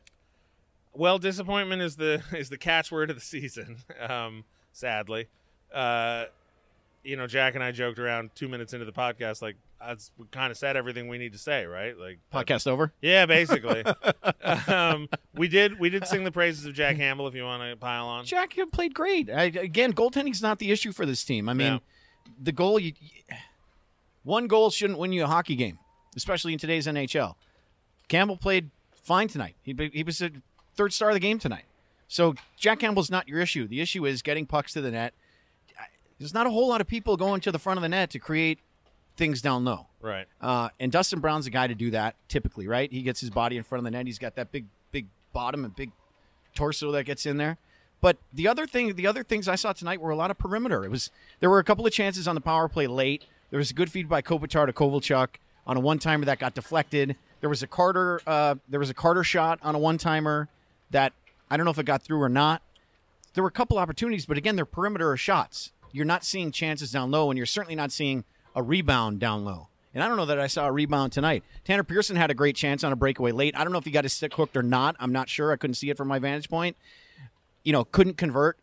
Well, 0.93 1.19
disappointment 1.19 1.81
is 1.83 1.97
the 1.97 2.23
is 2.33 2.49
the 2.49 2.59
catchword 2.59 3.11
of 3.11 3.17
the 3.17 3.23
season. 3.23 3.79
Um, 4.01 4.45
sadly, 4.73 5.29
uh, 5.75 6.25
you 7.05 7.17
know, 7.17 7.27
Jack 7.27 7.55
and 7.55 7.63
I 7.65 7.73
joked 7.73 7.99
around 7.99 8.31
two 8.35 8.49
minutes 8.49 8.73
into 8.73 8.85
the 8.85 8.93
podcast, 8.93 9.43
like 9.43 9.57
that's 9.81 10.11
we 10.19 10.27
kind 10.31 10.51
of 10.51 10.57
said 10.57 10.77
everything 10.77 11.09
we 11.09 11.19
need 11.19 11.33
to 11.33 11.39
say, 11.39 11.65
right? 11.67 11.97
Like 11.99 12.19
Podcast 12.33 12.67
over. 12.67 12.93
Yeah, 13.01 13.27
basically. 13.27 13.85
um, 14.67 15.09
we 15.35 15.49
did 15.49 15.79
we 15.79 15.91
did 15.91 16.07
sing 16.07 16.25
the 16.25 16.33
praises 16.33 16.65
of 16.67 16.75
Jack 16.75 16.97
Campbell. 16.97 17.27
If 17.29 17.35
you 17.35 17.45
want 17.45 17.63
to 17.63 17.77
pile 17.77 18.07
on, 18.07 18.25
Jack 18.25 18.55
played 18.73 18.95
great. 18.95 19.31
I, 19.31 19.45
again, 19.45 19.93
goaltending's 19.93 20.43
not 20.43 20.59
the 20.59 20.71
issue 20.71 20.93
for 20.93 21.07
this 21.07 21.25
team. 21.25 21.49
I 21.49 21.55
mean, 21.55 21.75
Yeah. 21.75 21.79
the 22.43 22.53
goal 22.53 22.79
you 22.79 22.93
one 24.23 24.47
goal 24.47 24.71
shouldn't 24.71 24.99
win 24.99 25.13
you 25.13 25.25
a 25.25 25.27
hockey 25.27 25.55
game, 25.57 25.79
especially 26.17 26.53
in 26.53 26.59
today's 26.59 26.87
NHL. 26.87 27.35
Campbell 28.09 28.37
played 28.37 28.71
fine 29.03 29.29
tonight. 29.29 29.55
He 29.63 29.75
he 29.93 30.03
was 30.03 30.21
a 30.21 30.31
third 30.75 30.93
star 30.93 31.11
of 31.11 31.15
the 31.15 31.21
game 31.21 31.39
tonight. 31.39 31.65
So 32.09 32.35
Jack 32.57 32.81
Campbell's 32.81 33.11
not 33.11 33.29
your 33.29 33.41
issue. 33.41 33.69
The 33.69 33.81
issue 33.81 34.07
is 34.07 34.23
getting 34.23 34.47
pucks 34.47 34.73
to 34.73 34.81
the 34.81 34.91
net. 34.91 35.15
There's 36.19 36.35
not 36.35 36.47
a 36.47 36.51
whole 36.51 36.69
lot 36.69 36.81
of 36.81 36.89
people 36.89 37.17
going 37.17 37.41
to 37.43 37.53
the 37.53 37.59
front 37.61 37.79
of 37.79 37.83
the 37.83 37.89
net 37.89 38.11
to 38.11 38.19
create 38.19 38.59
things 39.19 39.43
down 39.43 39.65
low. 39.65 39.87
right? 40.01 40.27
Uh, 40.41 40.71
and 40.81 40.91
Dustin 40.91 41.21
Brown's 41.21 41.45
the 41.45 41.51
guy 41.51 41.67
to 41.67 41.75
do 41.75 41.91
that 41.91 42.15
typically, 42.29 42.67
right? 42.67 42.91
He 42.91 43.03
gets 43.03 43.21
his 43.21 43.29
body 43.29 43.59
in 43.59 43.65
front 43.65 43.81
of 43.81 43.85
the 43.85 43.91
net. 43.91 44.07
He's 44.07 44.19
got 44.19 44.37
that 44.37 44.51
big, 44.51 44.65
big 44.93 45.07
bottom 45.35 45.65
and 45.65 45.77
big 45.77 45.91
torso 46.55 46.91
that 46.93 47.05
gets 47.05 47.27
in 47.27 47.37
there. 47.37 47.59
But 48.01 48.17
the 48.33 48.47
other 48.47 48.67
thing, 48.67 48.95
the 48.95 49.07
other 49.07 49.25
things 49.25 49.49
I 49.49 49.57
saw 49.57 49.73
tonight 49.73 50.01
were 50.01 50.11
a 50.11 50.17
lot 50.17 50.31
of 50.31 50.39
perimeter. 50.39 50.85
It 50.85 50.91
was 50.91 51.11
there 51.41 51.51
were 51.51 51.59
a 51.59 51.65
couple 51.65 51.85
of 51.85 51.93
chances 51.93 52.29
on 52.29 52.37
the 52.37 52.41
power 52.41 52.69
play 52.69 52.87
late. 52.87 53.25
There 53.51 53.59
was 53.59 53.71
a 53.71 53.75
good 53.75 53.91
feed 53.91 54.09
by 54.09 54.23
Kopitar 54.23 54.67
to 54.67 54.73
Kovalchuk 54.73 55.29
on 55.67 55.77
a 55.77 55.81
one 55.81 55.99
timer 55.99 56.25
that 56.27 56.39
got 56.39 56.55
deflected. 56.55 57.17
There 57.41 57.51
was 57.51 57.63
a 57.63 57.67
Carter, 57.67 58.21
uh, 58.27 58.57
there 58.69 58.81
was 58.81 58.91
a 58.91 58.95
Carter 58.95 59.25
shot 59.25 59.59
on 59.63 59.75
a 59.75 59.79
one 59.79 59.99
timer 59.99 60.49
that 60.91 61.13
I 61.51 61.57
don't 61.57 61.65
know 61.65 61.71
if 61.71 61.79
it 61.79 61.87
got 61.87 62.03
through 62.03 62.23
or 62.23 62.29
not. 62.29 62.63
There 63.35 63.43
were 63.43 63.49
a 63.49 63.53
couple 63.53 63.79
opportunities, 63.79 64.27
but 64.27 64.37
again, 64.39 64.57
they're 64.57 64.65
perimeter 64.65 65.17
shots. 65.17 65.73
You're 65.93 66.05
not 66.05 66.25
seeing 66.25 66.53
chances 66.53 66.93
down 66.93 67.11
low, 67.11 67.31
and 67.31 67.37
you're 67.37 67.47
certainly 67.47 67.75
not 67.75 67.91
seeing 67.93 68.25
a 68.59 68.63
rebound 68.63 69.21
down 69.21 69.45
low. 69.45 69.69
And 69.95 70.03
I 70.03 70.09
don't 70.09 70.17
know 70.17 70.27
that 70.27 70.39
I 70.39 70.49
saw 70.49 70.67
a 70.67 70.73
rebound 70.73 71.13
tonight. 71.13 71.45
Tanner 71.65 71.85
Pearson 71.85 72.17
had 72.17 72.31
a 72.31 72.35
great 72.35 72.57
chance 72.57 72.85
on 72.85 72.93
a 72.93 72.97
breakaway 72.97 73.33
late. 73.33 73.57
I 73.57 73.63
don't 73.63 73.73
know 73.73 73.79
if 73.79 73.85
he 73.85 73.91
got 73.91 74.05
his 74.05 74.13
stick 74.13 74.35
hooked 74.35 74.57
or 74.57 74.63
not. 74.63 74.97
I'm 74.99 75.13
not 75.13 75.29
sure. 75.29 75.53
I 75.53 75.57
couldn't 75.57 75.75
see 75.75 75.91
it 75.91 75.97
from 75.97 76.09
my 76.09 76.19
vantage 76.19 76.49
point. 76.51 76.77
You 77.65 77.73
know, 77.73 77.85
couldn't 77.85 78.17
convert. 78.17 78.59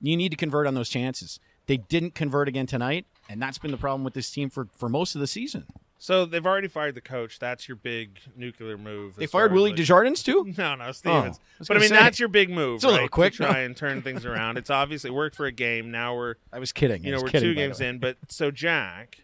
You 0.00 0.16
need 0.16 0.30
to 0.30 0.36
convert 0.36 0.66
on 0.66 0.74
those 0.74 0.88
chances. 0.88 1.40
They 1.66 1.76
didn't 1.76 2.14
convert 2.14 2.48
again 2.48 2.66
tonight, 2.66 3.06
and 3.28 3.42
that's 3.42 3.58
been 3.58 3.70
the 3.70 3.76
problem 3.76 4.04
with 4.04 4.14
this 4.14 4.30
team 4.30 4.50
for, 4.50 4.68
for 4.76 4.88
most 4.88 5.14
of 5.14 5.20
the 5.20 5.26
season. 5.26 5.66
So 5.98 6.24
they've 6.24 6.46
already 6.46 6.66
fired 6.66 6.94
the 6.94 7.02
coach. 7.02 7.38
That's 7.38 7.68
your 7.68 7.76
big 7.76 8.18
nuclear 8.34 8.78
move. 8.78 9.16
They 9.16 9.26
fired 9.26 9.52
Willie 9.52 9.70
like- 9.70 9.76
Desjardins 9.76 10.22
too. 10.22 10.50
No, 10.58 10.74
no, 10.74 10.86
oh, 10.86 10.92
Stevens. 10.92 11.38
Oh, 11.38 11.56
I 11.60 11.64
but 11.68 11.76
I 11.76 11.80
mean, 11.80 11.88
say. 11.90 11.96
that's 11.96 12.18
your 12.18 12.30
big 12.30 12.48
move. 12.48 12.76
It's 12.76 12.84
a 12.84 12.88
little 12.88 13.08
quick, 13.08 13.34
to 13.34 13.44
try 13.44 13.52
no? 13.52 13.66
and 13.66 13.76
turn 13.76 14.00
things 14.00 14.24
around. 14.24 14.56
It's 14.56 14.70
obviously 14.70 15.10
worked 15.10 15.36
for 15.36 15.44
a 15.44 15.52
game. 15.52 15.90
Now 15.90 16.16
we're 16.16 16.36
I 16.52 16.58
was 16.58 16.72
kidding. 16.72 17.04
you 17.04 17.12
know 17.12 17.20
we're 17.20 17.28
kidding, 17.28 17.50
two 17.50 17.54
games 17.54 17.82
in. 17.82 17.98
But 17.98 18.16
so 18.28 18.50
Jack, 18.50 19.18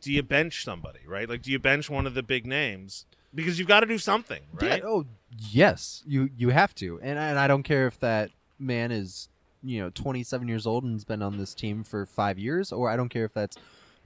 do 0.00 0.12
you 0.12 0.22
bench 0.22 0.64
somebody? 0.64 1.00
Right? 1.06 1.28
Like, 1.28 1.42
do 1.42 1.50
you 1.50 1.58
bench 1.58 1.88
one 1.90 2.06
of 2.06 2.14
the 2.14 2.22
big 2.22 2.46
names? 2.46 3.06
Because 3.34 3.58
you've 3.58 3.68
got 3.68 3.80
to 3.80 3.86
do 3.86 3.98
something, 3.98 4.40
right? 4.54 4.80
Yeah, 4.82 4.88
oh, 4.88 5.04
yes, 5.50 6.02
you 6.06 6.30
you 6.36 6.48
have 6.48 6.74
to, 6.76 6.98
and 7.02 7.18
and 7.18 7.38
I 7.38 7.46
don't 7.46 7.62
care 7.62 7.86
if 7.86 7.98
that 8.00 8.30
man 8.58 8.90
is 8.90 9.28
you 9.62 9.80
know 9.80 9.90
27 9.90 10.48
years 10.48 10.66
old 10.66 10.84
and 10.84 10.94
has 10.94 11.04
been 11.04 11.20
on 11.22 11.36
this 11.36 11.52
team 11.54 11.84
for 11.84 12.06
five 12.06 12.38
years, 12.38 12.72
or 12.72 12.88
I 12.88 12.96
don't 12.96 13.10
care 13.10 13.24
if 13.26 13.34
that's 13.34 13.56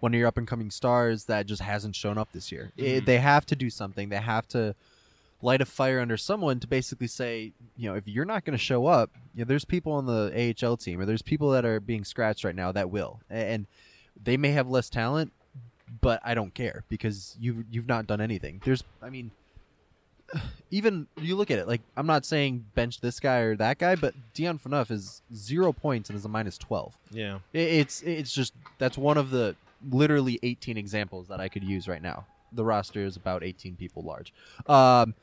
one 0.00 0.12
of 0.12 0.18
your 0.18 0.26
up 0.26 0.36
and 0.36 0.48
coming 0.48 0.70
stars 0.72 1.26
that 1.26 1.46
just 1.46 1.62
hasn't 1.62 1.94
shown 1.94 2.18
up 2.18 2.32
this 2.32 2.50
year. 2.50 2.72
Mm-hmm. 2.76 2.84
It- 2.96 3.06
they 3.06 3.18
have 3.18 3.46
to 3.46 3.54
do 3.56 3.70
something. 3.70 4.08
They 4.08 4.16
have 4.16 4.48
to 4.48 4.74
light 5.40 5.60
a 5.60 5.64
fire 5.64 6.00
under 6.00 6.16
someone 6.16 6.58
to 6.60 6.66
basically 6.66 7.06
say, 7.06 7.52
you 7.76 7.88
know, 7.88 7.94
if 7.96 8.06
you're 8.08 8.24
not 8.24 8.44
going 8.44 8.56
to 8.56 8.62
show 8.62 8.86
up, 8.86 9.10
you 9.34 9.44
know, 9.44 9.48
there's 9.48 9.64
people 9.64 9.92
on 9.92 10.06
the 10.06 10.54
AHL 10.62 10.76
team 10.76 11.00
or 11.00 11.04
there's 11.04 11.22
people 11.22 11.50
that 11.50 11.64
are 11.64 11.78
being 11.80 12.04
scratched 12.04 12.44
right 12.44 12.54
now 12.54 12.70
that 12.72 12.90
will, 12.90 13.20
and 13.30 13.66
they 14.20 14.36
may 14.36 14.50
have 14.50 14.68
less 14.68 14.88
talent, 14.90 15.32
but 16.00 16.20
I 16.24 16.34
don't 16.34 16.54
care 16.54 16.84
because 16.88 17.36
you've 17.40 17.64
you've 17.70 17.88
not 17.88 18.06
done 18.06 18.20
anything. 18.20 18.60
There's, 18.64 18.82
I 19.02 19.10
mean, 19.10 19.30
even 20.70 21.06
you 21.20 21.36
look 21.36 21.50
at 21.50 21.58
it 21.58 21.68
like 21.68 21.80
I'm 21.96 22.06
not 22.06 22.24
saying 22.24 22.64
bench 22.74 23.00
this 23.00 23.20
guy 23.20 23.38
or 23.38 23.56
that 23.56 23.78
guy, 23.78 23.94
but 23.96 24.14
Dion 24.34 24.58
Phaneuf 24.58 24.90
is 24.90 25.22
zero 25.34 25.72
points 25.72 26.08
and 26.08 26.16
is 26.18 26.24
a 26.24 26.28
minus 26.28 26.56
twelve. 26.58 26.96
Yeah. 27.10 27.38
It- 27.52 27.60
It's 27.80 28.02
it's 28.02 28.32
just 28.32 28.54
that's 28.78 28.96
one 28.96 29.18
of 29.18 29.30
the 29.30 29.56
literally 29.90 30.38
18 30.44 30.76
examples 30.76 31.26
that 31.28 31.40
I 31.40 31.48
could 31.48 31.64
use 31.64 31.88
right 31.88 32.00
now. 32.02 32.24
The 32.52 32.64
roster 32.64 33.00
is 33.04 33.16
about 33.16 33.42
18 33.42 33.76
people 33.76 34.02
large, 34.02 34.32
um, 34.68 35.14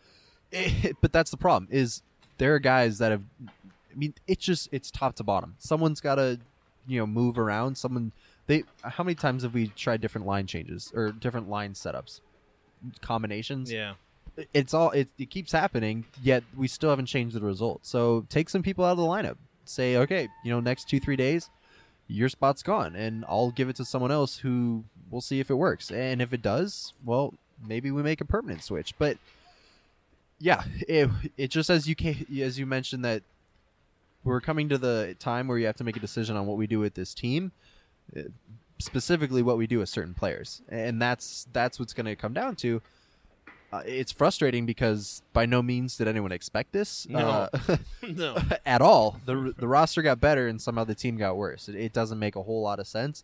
but 1.01 1.13
that's 1.13 1.31
the 1.31 1.37
problem. 1.37 1.67
Is 1.71 2.01
there 2.37 2.55
are 2.55 2.59
guys 2.59 2.97
that 2.97 3.11
have. 3.11 3.21
I 3.91 3.95
mean, 3.95 4.13
it's 4.27 4.43
just 4.45 4.69
it's 4.71 4.89
top 4.91 5.15
to 5.15 5.23
bottom. 5.23 5.55
Someone's 5.59 6.01
got 6.01 6.15
to, 6.15 6.39
you 6.87 6.99
know, 6.99 7.07
move 7.07 7.37
around. 7.39 7.75
Someone 7.77 8.11
they. 8.49 8.63
How 8.83 9.05
many 9.05 9.15
times 9.15 9.43
have 9.43 9.53
we 9.53 9.67
tried 9.69 10.01
different 10.01 10.27
line 10.27 10.45
changes 10.47 10.91
or 10.93 11.11
different 11.13 11.49
line 11.49 11.73
setups, 11.73 12.19
combinations? 13.01 13.71
Yeah. 13.71 13.93
it's 14.53 14.73
all 14.73 14.91
it, 14.91 15.07
it 15.17 15.29
keeps 15.29 15.51
happening 15.51 16.05
yet 16.23 16.43
we 16.57 16.67
still 16.67 16.89
haven't 16.89 17.07
changed 17.07 17.35
the 17.35 17.41
result 17.41 17.85
so 17.85 18.25
take 18.29 18.47
some 18.47 18.63
people 18.63 18.85
out 18.85 18.91
of 18.91 18.97
the 18.97 19.03
lineup 19.03 19.35
say 19.65 19.97
okay 19.97 20.29
you 20.45 20.51
know 20.51 20.61
next 20.61 20.87
two 20.87 20.97
three 20.97 21.17
days 21.17 21.49
your 22.07 22.29
spot's 22.29 22.63
gone 22.63 22.95
and 22.95 23.25
i'll 23.27 23.51
give 23.51 23.67
it 23.67 23.75
to 23.75 23.83
someone 23.83 24.11
else 24.11 24.37
who 24.37 24.83
we'll 25.11 25.19
see 25.19 25.41
if 25.41 25.49
it 25.49 25.55
works 25.55 25.91
and 25.91 26.21
if 26.21 26.31
it 26.31 26.41
does 26.41 26.93
well 27.03 27.33
maybe 27.67 27.91
we 27.91 28.01
make 28.01 28.21
a 28.21 28.25
permanent 28.25 28.63
switch 28.63 28.93
but 28.97 29.17
yeah 30.39 30.63
it, 30.87 31.09
it 31.35 31.49
just 31.49 31.69
as 31.69 31.85
you 31.85 31.95
can 31.95 32.15
as 32.41 32.57
you 32.57 32.65
mentioned 32.65 33.03
that 33.03 33.21
we're 34.23 34.39
coming 34.39 34.69
to 34.69 34.77
the 34.77 35.17
time 35.19 35.49
where 35.49 35.57
you 35.57 35.65
have 35.65 35.75
to 35.75 35.83
make 35.83 35.97
a 35.97 35.99
decision 35.99 36.37
on 36.37 36.45
what 36.45 36.55
we 36.55 36.65
do 36.65 36.79
with 36.79 36.93
this 36.93 37.13
team 37.13 37.51
specifically 38.79 39.41
what 39.41 39.57
we 39.57 39.67
do 39.67 39.79
with 39.79 39.89
certain 39.89 40.13
players 40.13 40.61
and 40.69 41.01
that's 41.01 41.47
that's 41.51 41.77
what's 41.79 41.93
going 41.93 42.05
to 42.05 42.15
come 42.15 42.33
down 42.33 42.55
to 42.55 42.81
uh, 43.71 43.83
it's 43.85 44.11
frustrating 44.11 44.65
because 44.65 45.21
by 45.33 45.45
no 45.45 45.61
means 45.61 45.95
did 45.97 46.07
anyone 46.07 46.31
expect 46.31 46.71
this 46.71 47.07
No. 47.09 47.19
uh, 47.19 47.49
no. 48.01 48.37
at 48.65 48.81
all. 48.81 49.19
the 49.25 49.53
The 49.57 49.67
roster 49.67 50.01
got 50.01 50.19
better, 50.19 50.47
and 50.47 50.59
somehow 50.59 50.85
the 50.85 50.95
team 50.95 51.17
got 51.17 51.37
worse. 51.37 51.69
It, 51.69 51.75
it 51.75 51.93
doesn't 51.93 52.17
make 52.17 52.35
a 52.35 52.41
whole 52.41 52.63
lot 52.63 52.79
of 52.79 52.87
sense. 52.87 53.23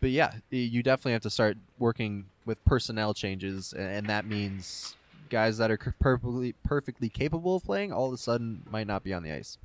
But 0.00 0.08
yeah, 0.08 0.32
you 0.48 0.82
definitely 0.82 1.12
have 1.12 1.20
to 1.22 1.28
start 1.30 1.58
working 1.78 2.24
with 2.46 2.64
personnel 2.64 3.12
changes, 3.12 3.74
a- 3.76 3.80
and 3.80 4.06
that 4.08 4.24
means 4.26 4.96
guys 5.28 5.58
that 5.58 5.70
are 5.70 5.76
perfectly 6.00 6.54
perfectly 6.64 7.10
capable 7.10 7.56
of 7.56 7.64
playing 7.64 7.92
all 7.92 8.06
of 8.08 8.14
a 8.14 8.16
sudden 8.16 8.62
might 8.70 8.86
not 8.86 9.04
be 9.04 9.12
on 9.12 9.22
the 9.22 9.32
ice. 9.32 9.58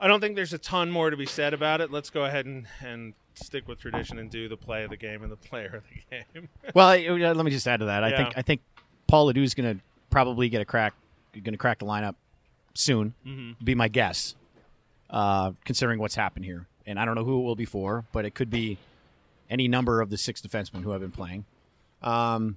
I 0.00 0.06
don't 0.08 0.20
think 0.20 0.34
there's 0.36 0.52
a 0.54 0.58
ton 0.58 0.90
more 0.90 1.10
to 1.10 1.16
be 1.16 1.26
said 1.26 1.52
about 1.54 1.80
it. 1.80 1.90
Let's 1.90 2.08
go 2.10 2.24
ahead 2.24 2.46
and, 2.46 2.66
and 2.82 3.12
stick 3.34 3.68
with 3.68 3.78
tradition 3.78 4.18
and 4.18 4.30
do 4.30 4.48
the 4.48 4.56
play 4.56 4.82
of 4.84 4.90
the 4.90 4.96
game 4.96 5.22
and 5.22 5.30
the 5.30 5.36
player 5.48 5.76
of 5.76 5.82
the 5.88 6.16
game. 6.34 6.48
Well, 6.74 6.88
I- 6.88 7.06
uh, 7.06 7.34
let 7.34 7.44
me 7.44 7.50
just 7.50 7.66
add 7.68 7.80
to 7.80 7.86
that. 7.86 8.02
I 8.04 8.08
Yeah. 8.10 8.16
think 8.16 8.34
I 8.38 8.42
think 8.42 8.60
Paul 9.06 9.26
LaDue's 9.26 9.54
going 9.54 9.76
to 9.76 9.82
probably 10.10 10.48
get 10.48 10.60
a 10.60 10.64
crack, 10.64 10.94
going 11.34 11.52
to 11.52 11.58
crack 11.58 11.78
the 11.80 11.86
lineup 11.86 12.14
soon. 12.74 13.14
Mhm. 13.26 13.56
Be 13.62 13.74
my 13.74 13.88
guess, 13.88 14.34
uh, 15.10 15.52
considering 15.64 15.98
what's 15.98 16.14
happened 16.14 16.44
here. 16.44 16.66
And 16.86 16.98
I 16.98 17.04
don't 17.04 17.14
know 17.14 17.24
who 17.24 17.40
it 17.40 17.44
will 17.44 17.56
be 17.56 17.64
for, 17.66 18.04
but 18.12 18.24
it 18.24 18.34
could 18.34 18.50
be 18.50 18.78
any 19.50 19.68
number 19.68 20.00
of 20.00 20.10
the 20.10 20.16
six 20.16 20.40
defensemen 20.40 20.82
who 20.82 20.90
have 20.90 21.00
been 21.00 21.10
playing. 21.10 21.44
Um, 22.02 22.56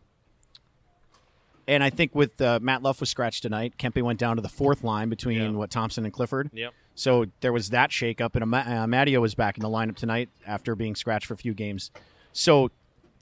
and 1.68 1.84
I 1.84 1.90
think 1.90 2.14
with 2.16 2.40
uh, 2.42 2.60
Matt 2.62 2.82
Luff 2.84 3.00
was 3.00 3.10
scratched 3.10 3.44
tonight, 3.44 3.74
Kempe 3.78 4.02
went 4.02 4.20
down 4.20 4.36
to 4.36 4.42
the 4.42 4.50
fourth 4.50 4.84
line 4.84 5.10
between 5.10 5.40
Yeah. 5.42 5.50
what 5.52 5.72
Thompson 5.72 6.04
and 6.06 6.14
Clifford. 6.14 6.50
yep. 6.54 6.74
So 6.96 7.26
there 7.42 7.52
was 7.52 7.70
that 7.72 7.89
shakeup, 7.89 8.36
and 8.36 8.44
Ama- 8.44 8.58
uh, 8.67 8.86
Amadio 8.86 9.20
was 9.20 9.36
back 9.36 9.58
in 9.58 9.63
the 9.63 9.70
lineup 9.70 9.96
tonight 9.96 10.30
after 10.46 10.76
being 10.76 10.96
scratched 10.96 11.26
for 11.26 11.34
a 11.34 11.38
few 11.38 11.54
games. 11.54 11.91
So 12.32 12.70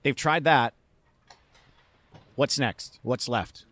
they've 0.04 0.16
tried 0.16 0.44
that. 0.44 0.74
What's 2.36 2.60
next? 2.60 3.00
What's 3.04 3.30
left? 3.30 3.66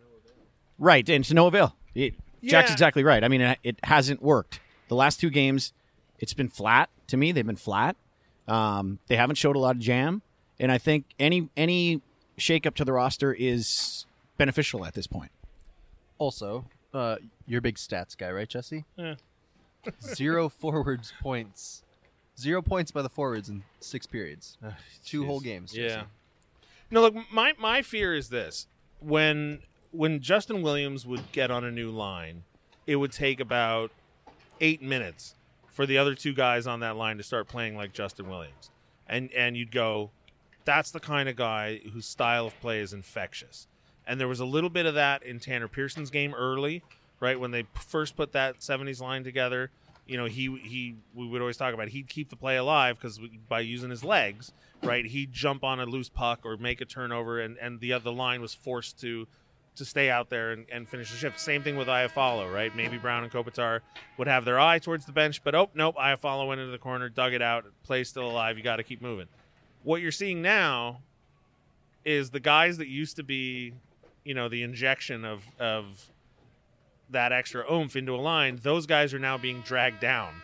Right, 0.78 1.06
and 1.08 1.24
to 1.24 1.34
no 1.34 1.46
avail. 1.46 1.76
It, 1.94 2.14
Jack's 2.42 2.70
exactly 2.72 3.04
right. 3.04 3.22
I 3.22 3.28
mean, 3.28 3.42
it, 3.42 3.58
it 3.62 3.76
hasn't 3.84 4.22
worked. 4.22 4.60
The 4.88 4.94
last 4.94 5.20
two 5.20 5.28
games, 5.28 5.72
it's 6.18 6.32
been 6.32 6.48
flat 6.48 6.88
to 7.08 7.16
me. 7.16 7.32
They've 7.32 7.46
been 7.46 7.56
flat. 7.56 7.96
Um, 8.48 8.98
they 9.08 9.16
haven't 9.16 9.36
showed 9.36 9.56
a 9.56 9.58
lot 9.58 9.76
of 9.76 9.82
jam, 9.82 10.22
and 10.58 10.72
I 10.72 10.78
think 10.78 11.04
any 11.18 11.48
any 11.56 12.00
shakeup 12.38 12.74
to 12.76 12.84
the 12.84 12.92
roster 12.92 13.32
is 13.32 14.06
beneficial 14.38 14.84
at 14.86 14.94
this 14.94 15.06
point. 15.06 15.30
Also, 16.18 16.64
uh, 16.94 17.16
you're 17.46 17.58
a 17.58 17.62
big 17.62 17.76
stats 17.76 18.16
guy, 18.16 18.30
right, 18.30 18.48
Jesse? 18.48 18.84
Yeah. 18.96 19.14
Zero 20.02 20.48
forwards 20.48 21.12
points, 21.20 21.82
zero 22.38 22.62
points 22.62 22.90
by 22.90 23.02
the 23.02 23.08
forwards 23.08 23.48
in 23.48 23.62
six 23.80 24.06
periods, 24.06 24.58
oh, 24.64 24.74
two 25.04 25.24
whole 25.24 25.40
games. 25.40 25.72
Jesse. 25.72 25.94
Yeah. 25.94 26.02
No, 26.90 27.02
look, 27.02 27.14
my 27.32 27.54
my 27.58 27.82
fear 27.82 28.14
is 28.14 28.28
this: 28.28 28.66
when 29.00 29.60
when 29.92 30.20
Justin 30.20 30.62
Williams 30.62 31.06
would 31.06 31.32
get 31.32 31.50
on 31.50 31.64
a 31.64 31.70
new 31.70 31.90
line, 31.90 32.44
it 32.86 32.96
would 32.96 33.12
take 33.12 33.40
about 33.40 33.90
eight 34.60 34.82
minutes 34.82 35.34
for 35.68 35.86
the 35.86 35.96
other 35.98 36.14
two 36.14 36.34
guys 36.34 36.66
on 36.66 36.80
that 36.80 36.96
line 36.96 37.16
to 37.16 37.22
start 37.22 37.48
playing 37.48 37.76
like 37.76 37.92
Justin 37.92 38.28
Williams, 38.28 38.70
and 39.08 39.30
and 39.32 39.56
you'd 39.56 39.72
go, 39.72 40.10
that's 40.64 40.90
the 40.90 41.00
kind 41.00 41.28
of 41.28 41.36
guy 41.36 41.80
whose 41.92 42.06
style 42.06 42.46
of 42.46 42.60
play 42.60 42.80
is 42.80 42.92
infectious. 42.92 43.66
And 44.06 44.18
there 44.20 44.28
was 44.28 44.40
a 44.40 44.44
little 44.44 44.70
bit 44.70 44.86
of 44.86 44.94
that 44.94 45.22
in 45.22 45.38
Tanner 45.38 45.68
Pearson's 45.68 46.10
game 46.10 46.34
early, 46.34 46.82
right 47.20 47.38
when 47.38 47.50
they 47.50 47.64
first 47.74 48.16
put 48.16 48.32
that 48.32 48.58
'70s 48.60 49.00
line 49.00 49.24
together. 49.24 49.70
You 50.06 50.16
know, 50.16 50.24
he 50.24 50.58
he 50.62 50.96
we 51.14 51.28
would 51.28 51.40
always 51.40 51.56
talk 51.56 51.72
about 51.72 51.86
it. 51.86 51.92
he'd 51.92 52.08
keep 52.08 52.30
the 52.30 52.36
play 52.36 52.56
alive 52.56 52.98
because 52.98 53.20
by 53.48 53.60
using 53.60 53.90
his 53.90 54.02
legs, 54.02 54.52
right, 54.82 55.04
he'd 55.04 55.32
jump 55.32 55.62
on 55.62 55.78
a 55.78 55.86
loose 55.86 56.08
puck 56.08 56.40
or 56.44 56.56
make 56.56 56.80
a 56.80 56.84
turnover, 56.84 57.40
and 57.40 57.56
and 57.58 57.78
the 57.80 57.92
other 57.92 58.10
line 58.10 58.40
was 58.40 58.52
forced 58.52 59.00
to 59.02 59.28
to 59.76 59.84
stay 59.84 60.10
out 60.10 60.28
there 60.30 60.52
and, 60.52 60.66
and 60.70 60.88
finish 60.88 61.10
the 61.10 61.16
shift. 61.16 61.38
Same 61.38 61.62
thing 61.62 61.76
with 61.76 61.86
Iafallo, 61.88 62.52
right? 62.52 62.74
Maybe 62.74 62.98
Brown 62.98 63.22
and 63.22 63.32
Kopitar 63.32 63.80
would 64.18 64.26
have 64.26 64.44
their 64.44 64.58
eye 64.58 64.78
towards 64.78 65.06
the 65.06 65.12
bench, 65.12 65.42
but 65.44 65.54
oh 65.54 65.70
nope, 65.74 65.96
Iafallo 65.96 66.48
went 66.48 66.60
into 66.60 66.72
the 66.72 66.78
corner, 66.78 67.08
dug 67.08 67.32
it 67.32 67.42
out, 67.42 67.64
play 67.84 68.04
still 68.04 68.28
alive. 68.28 68.58
You 68.58 68.64
got 68.64 68.76
to 68.76 68.82
keep 68.82 69.00
moving. 69.00 69.26
What 69.82 70.02
you're 70.02 70.10
seeing 70.12 70.42
now 70.42 71.00
is 72.04 72.30
the 72.30 72.40
guys 72.40 72.78
that 72.78 72.88
used 72.88 73.16
to 73.16 73.22
be, 73.22 73.74
you 74.24 74.34
know, 74.34 74.48
the 74.48 74.62
injection 74.62 75.24
of 75.24 75.44
of 75.58 76.10
that 77.10 77.32
extra 77.32 77.64
oomph 77.72 77.96
into 77.96 78.14
a 78.14 78.20
line. 78.20 78.58
Those 78.62 78.86
guys 78.86 79.12
are 79.14 79.18
now 79.18 79.36
being 79.38 79.60
dragged 79.62 80.00
down. 80.00 80.34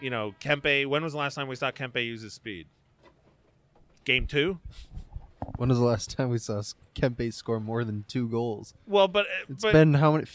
You 0.00 0.10
know, 0.10 0.34
Kempe. 0.40 0.86
When 0.86 1.02
was 1.02 1.12
the 1.12 1.18
last 1.18 1.34
time 1.34 1.48
we 1.48 1.56
saw 1.56 1.70
Kempe 1.70 2.04
use 2.04 2.22
his 2.22 2.34
speed? 2.34 2.66
Game 4.04 4.26
two. 4.26 4.58
When 5.56 5.68
was 5.68 5.78
the 5.78 5.84
last 5.84 6.10
time 6.16 6.28
we 6.30 6.38
saw 6.38 6.62
Kempe 6.94 7.32
score 7.32 7.60
more 7.60 7.82
than 7.84 8.04
two 8.08 8.28
goals? 8.28 8.74
Well, 8.86 9.08
but 9.08 9.26
uh, 9.26 9.44
It's 9.48 9.62
but 9.62 9.72
been 9.72 9.94
how 9.94 10.12
many? 10.12 10.26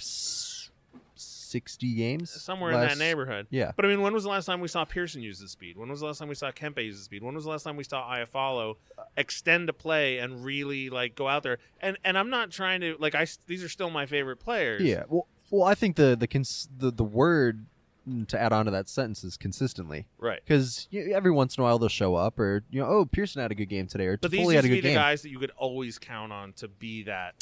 Sixty 1.15 1.95
games. 1.95 2.31
somewhere 2.31 2.71
in 2.71 2.79
that 2.79 2.97
neighborhood. 2.97 3.45
Yeah. 3.49 3.73
But 3.75 3.83
I 3.83 3.89
mean, 3.89 4.01
when 4.01 4.13
was 4.13 4.23
the 4.23 4.29
last 4.29 4.45
time 4.45 4.61
we 4.61 4.69
saw 4.69 4.85
Pearson 4.85 5.21
use 5.21 5.39
his 5.41 5.51
speed? 5.51 5.77
When 5.77 5.89
was 5.89 5.99
the 5.99 6.05
last 6.05 6.19
time 6.19 6.29
we 6.29 6.35
saw 6.35 6.49
Kempe 6.49 6.77
use 6.85 6.95
his 6.95 7.03
speed? 7.03 7.23
When 7.23 7.35
was 7.35 7.43
the 7.43 7.49
last 7.49 7.63
time 7.63 7.75
we 7.75 7.83
saw 7.83 8.09
Iafallo 8.09 8.75
extend 9.17 9.67
a 9.67 9.73
play 9.73 10.19
and 10.19 10.45
really 10.45 10.89
like 10.89 11.13
go 11.13 11.27
out 11.27 11.43
there? 11.43 11.57
And 11.81 11.97
and 12.05 12.17
I'm 12.17 12.29
not 12.29 12.51
trying 12.51 12.79
to 12.81 12.95
like 12.99 13.15
I 13.15 13.27
these 13.47 13.65
are 13.65 13.69
still 13.69 13.89
my 13.89 14.05
favorite 14.05 14.37
players. 14.37 14.81
Yeah. 14.81 15.03
Well, 15.09 15.27
well, 15.51 15.63
I 15.67 15.75
think 15.75 15.95
the 15.97 16.15
the 16.15 16.27
cons- 16.27 16.67
the, 16.75 16.89
the 16.91 17.03
word 17.03 17.65
mm, 18.09 18.27
to 18.29 18.41
add 18.41 18.51
on 18.53 18.65
to 18.65 18.71
that 18.71 18.89
sentence 18.89 19.23
is 19.23 19.37
consistently 19.37 20.07
Right. 20.17 20.39
because 20.43 20.87
every 20.91 21.29
once 21.31 21.55
in 21.57 21.61
a 21.61 21.63
while 21.65 21.77
they'll 21.77 21.89
show 21.89 22.15
up 22.15 22.39
or 22.39 22.63
you 22.71 22.81
know 22.81 22.87
oh 22.87 23.05
Pearson 23.05 23.41
had 23.41 23.51
a 23.51 23.55
good 23.55 23.67
game 23.69 23.85
today 23.87 24.07
or 24.07 24.17
But 24.17 24.31
these 24.31 24.41
Toffoli 24.47 24.53
used 24.53 24.55
had 24.55 24.65
a 24.65 24.67
to 24.67 24.69
be 24.69 24.75
good 24.77 24.83
the 24.85 24.89
game. 24.89 24.95
guys 24.95 25.21
that 25.21 25.29
you 25.29 25.37
could 25.39 25.51
always 25.57 25.99
count 25.99 26.31
on 26.33 26.53
to 26.53 26.67
be 26.67 27.03
that 27.03 27.35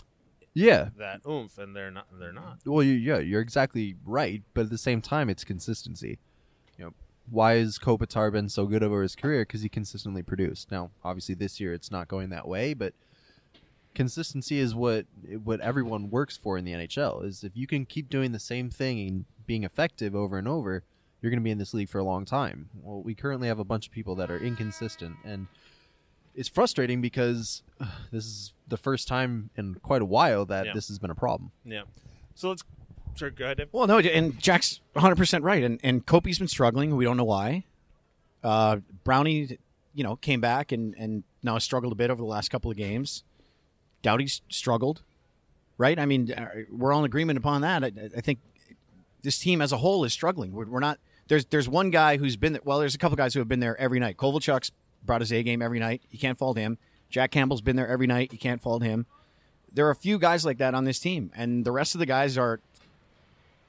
Yeah. 0.53 0.89
that 0.97 1.21
oomph, 1.25 1.57
and 1.57 1.75
they're 1.75 1.91
not. 1.91 2.07
They're 2.19 2.33
not. 2.33 2.57
Well, 2.65 2.83
you, 2.83 2.93
yeah, 2.93 3.19
you're 3.19 3.39
exactly 3.41 3.95
right, 4.05 4.41
but 4.53 4.61
at 4.65 4.69
the 4.71 4.77
same 4.77 5.01
time, 5.01 5.29
it's 5.29 5.43
consistency. 5.45 6.17
You 6.77 6.85
know, 6.85 6.93
why 7.29 7.57
has 7.57 7.77
Kopitar 7.77 8.31
been 8.31 8.49
so 8.49 8.65
good 8.65 8.81
over 8.83 9.01
his 9.03 9.15
career? 9.15 9.41
Because 9.43 9.61
he 9.61 9.69
consistently 9.69 10.23
produced. 10.23 10.71
Now, 10.71 10.89
obviously, 11.03 11.35
this 11.35 11.59
year 11.59 11.73
it's 11.73 11.91
not 11.91 12.07
going 12.07 12.29
that 12.29 12.47
way, 12.47 12.73
but 12.73 12.93
consistency 13.99 14.59
is 14.59 14.73
what 14.73 15.05
what 15.43 15.59
everyone 15.59 16.09
works 16.09 16.37
for 16.37 16.57
in 16.57 16.63
the 16.63 16.71
NHL. 16.71 17.25
Is 17.25 17.43
if 17.43 17.51
you 17.57 17.67
can 17.67 17.85
keep 17.85 18.09
doing 18.09 18.31
the 18.31 18.39
same 18.39 18.69
thing 18.69 19.05
and 19.05 19.25
being 19.45 19.65
effective 19.65 20.15
over 20.15 20.37
and 20.37 20.47
over, 20.47 20.83
you're 21.21 21.29
going 21.29 21.41
to 21.41 21.43
be 21.43 21.51
in 21.51 21.57
this 21.57 21.73
league 21.73 21.89
for 21.89 21.99
a 21.99 22.03
long 22.05 22.23
time. 22.23 22.69
Well, 22.81 23.03
we 23.03 23.13
currently 23.13 23.49
have 23.49 23.59
a 23.59 23.65
bunch 23.65 23.87
of 23.87 23.91
people 23.91 24.15
that 24.15 24.31
are 24.31 24.37
inconsistent, 24.37 25.17
and 25.25 25.47
it's 26.33 26.47
frustrating 26.47 27.01
because 27.01 27.61
uh, 27.81 27.87
this 28.11 28.23
is 28.23 28.53
the 28.69 28.77
first 28.77 29.05
time 29.05 29.49
in 29.57 29.75
quite 29.75 30.01
a 30.01 30.05
while 30.05 30.45
that 30.45 30.67
Yeah. 30.67 30.73
this 30.73 30.87
has 30.87 30.97
been 30.97 31.11
a 31.11 31.15
problem. 31.15 31.51
Yeah. 31.65 31.83
So 32.35 32.49
let's. 32.49 32.63
Sure, 33.15 33.31
go 33.31 33.43
ahead. 33.43 33.57
Dave. 33.57 33.67
Well, 33.73 33.85
no, 33.85 33.99
and 33.99 34.39
Jack's 34.39 34.79
100% 34.95 35.43
right. 35.43 35.61
And, 35.61 35.77
and 35.83 36.05
Kopi's 36.05 36.39
been 36.39 36.47
struggling. 36.47 36.95
We 36.95 37.03
don't 37.03 37.17
know 37.17 37.25
why. 37.25 37.65
Uh, 38.41 38.77
Brownie 39.03 39.57
you 39.93 40.03
know, 40.03 40.15
came 40.15 40.39
back 40.39 40.71
and 40.71 40.95
and 40.97 41.23
now 41.43 41.55
has 41.55 41.63
struggled 41.65 41.91
a 41.91 41.95
bit 41.95 42.09
over 42.09 42.21
the 42.21 42.27
last 42.27 42.49
couple 42.49 42.71
of 42.71 42.77
games. 42.77 43.23
Doughty's 44.01 44.41
struggled, 44.49 45.01
right? 45.77 45.99
I 45.99 46.05
mean, 46.05 46.31
uh, 46.31 46.49
we're 46.71 46.93
all 46.93 46.99
in 46.99 47.05
agreement 47.05 47.37
upon 47.37 47.61
that. 47.61 47.83
I, 47.83 47.91
I 48.17 48.21
think 48.21 48.39
this 49.21 49.39
team 49.39 49.61
as 49.61 49.71
a 49.71 49.77
whole 49.77 50.03
is 50.03 50.13
struggling. 50.13 50.53
We're, 50.53 50.65
we're 50.65 50.79
not. 50.79 50.99
There's 51.27 51.45
there's 51.45 51.69
one 51.69 51.91
guy 51.91 52.17
who's 52.17 52.35
been 52.37 52.53
there, 52.53 52.61
well. 52.63 52.79
There's 52.79 52.95
a 52.95 52.97
couple 52.97 53.15
guys 53.15 53.33
who 53.33 53.39
have 53.39 53.47
been 53.47 53.59
there 53.59 53.79
every 53.79 53.99
night. 53.99 54.17
Kovalchuk's 54.17 54.71
brought 55.05 55.21
his 55.21 55.31
A 55.31 55.43
game 55.43 55.61
every 55.61 55.79
night. 55.79 56.01
You 56.11 56.19
can't 56.19 56.37
fault 56.37 56.57
him. 56.57 56.77
Jack 57.09 57.31
Campbell's 57.31 57.61
been 57.61 57.75
there 57.75 57.87
every 57.87 58.07
night. 58.07 58.31
You 58.31 58.39
can't 58.39 58.61
fault 58.61 58.83
him. 58.83 59.05
There 59.71 59.85
are 59.87 59.91
a 59.91 59.95
few 59.95 60.17
guys 60.17 60.45
like 60.45 60.57
that 60.57 60.73
on 60.73 60.85
this 60.85 60.99
team, 60.99 61.31
and 61.35 61.65
the 61.65 61.71
rest 61.71 61.95
of 61.95 61.99
the 61.99 62.05
guys 62.05 62.37
are. 62.37 62.59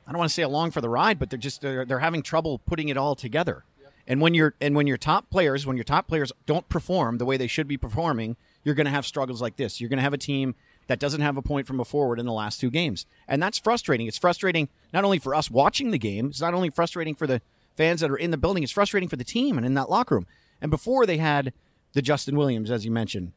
I 0.06 0.12
don't 0.12 0.18
want 0.18 0.30
to 0.30 0.34
say 0.34 0.42
along 0.42 0.72
for 0.72 0.80
the 0.80 0.88
ride, 0.88 1.18
but 1.18 1.30
they're 1.30 1.38
just 1.38 1.60
they're, 1.60 1.84
they're 1.84 2.00
having 2.00 2.22
trouble 2.22 2.58
putting 2.58 2.88
it 2.88 2.96
all 2.96 3.14
together. 3.14 3.64
And 4.06 4.20
when 4.20 4.34
you're 4.34 4.54
and 4.60 4.74
when 4.74 4.86
your 4.86 4.96
top 4.96 5.30
players, 5.30 5.66
when 5.66 5.76
your 5.76 5.84
top 5.84 6.08
players 6.08 6.32
don't 6.46 6.68
perform 6.68 7.18
the 7.18 7.24
way 7.24 7.36
they 7.36 7.46
should 7.46 7.68
be 7.68 7.76
performing, 7.76 8.36
you're 8.64 8.74
going 8.74 8.86
to 8.86 8.90
have 8.90 9.06
struggles 9.06 9.40
like 9.40 9.56
this. 9.56 9.80
You're 9.80 9.88
going 9.88 9.98
to 9.98 10.02
have 10.02 10.12
a 10.12 10.18
team 10.18 10.54
that 10.86 10.98
doesn't 10.98 11.20
have 11.20 11.36
a 11.36 11.42
point 11.42 11.66
from 11.66 11.80
a 11.80 11.84
forward 11.84 12.18
in 12.18 12.26
the 12.26 12.32
last 12.32 12.60
two 12.60 12.70
games, 12.70 13.06
and 13.28 13.42
that's 13.42 13.58
frustrating. 13.58 14.06
It's 14.06 14.18
frustrating 14.18 14.68
not 14.92 15.04
only 15.04 15.18
for 15.18 15.34
us 15.34 15.50
watching 15.50 15.90
the 15.90 15.98
game. 15.98 16.26
It's 16.26 16.40
not 16.40 16.54
only 16.54 16.70
frustrating 16.70 17.14
for 17.14 17.26
the 17.26 17.40
fans 17.76 18.00
that 18.00 18.10
are 18.10 18.16
in 18.16 18.30
the 18.30 18.36
building. 18.36 18.62
It's 18.62 18.72
frustrating 18.72 19.08
for 19.08 19.16
the 19.16 19.24
team 19.24 19.56
and 19.56 19.66
in 19.66 19.74
that 19.74 19.88
locker 19.88 20.16
room. 20.16 20.26
And 20.60 20.70
before 20.70 21.06
they 21.06 21.16
had 21.16 21.52
the 21.92 22.02
Justin 22.02 22.36
Williams, 22.36 22.70
as 22.70 22.84
you 22.84 22.90
mentioned, 22.90 23.32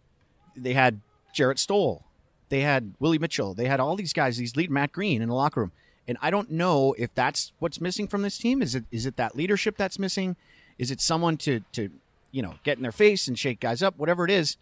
they 0.56 0.74
had 0.74 1.00
Jarrett 1.34 1.60
Stoll, 1.60 2.04
they 2.50 2.62
had 2.62 2.94
Willie 3.00 3.18
Mitchell, 3.18 3.54
they 3.54 3.66
had 3.66 3.80
all 3.80 3.96
these 3.96 4.14
guys, 4.14 4.38
these 4.38 4.56
lead 4.56 4.70
Matt 4.70 4.92
Greene 4.92 5.22
in 5.22 5.30
the 5.30 5.36
locker 5.36 5.62
room. 5.62 5.72
And 6.08 6.18
I 6.22 6.30
don't 6.30 6.52
know 6.52 6.94
if 6.98 7.14
that's 7.14 7.54
what's 7.60 7.80
missing 7.80 8.08
from 8.08 8.22
this 8.22 8.38
team. 8.38 8.62
Is 8.62 8.76
it 8.76 8.84
is 8.92 9.06
it 9.06 9.16
that 9.16 9.36
leadership 9.36 9.78
that's 9.78 9.98
missing? 9.98 10.36
Is 10.78 10.92
it 10.92 11.00
someone 11.00 11.38
to 11.38 11.62
to 11.72 11.90
you 12.32 12.42
know 12.42 12.56
get 12.64 12.78
in 12.78 12.84
their 12.84 12.92
face 12.92 13.28
and 13.28 13.40
shake 13.40 13.62
guys 13.62 13.82
up? 13.82 13.98
Whatever 13.98 14.26
it 14.26 14.32
is, 14.32 14.58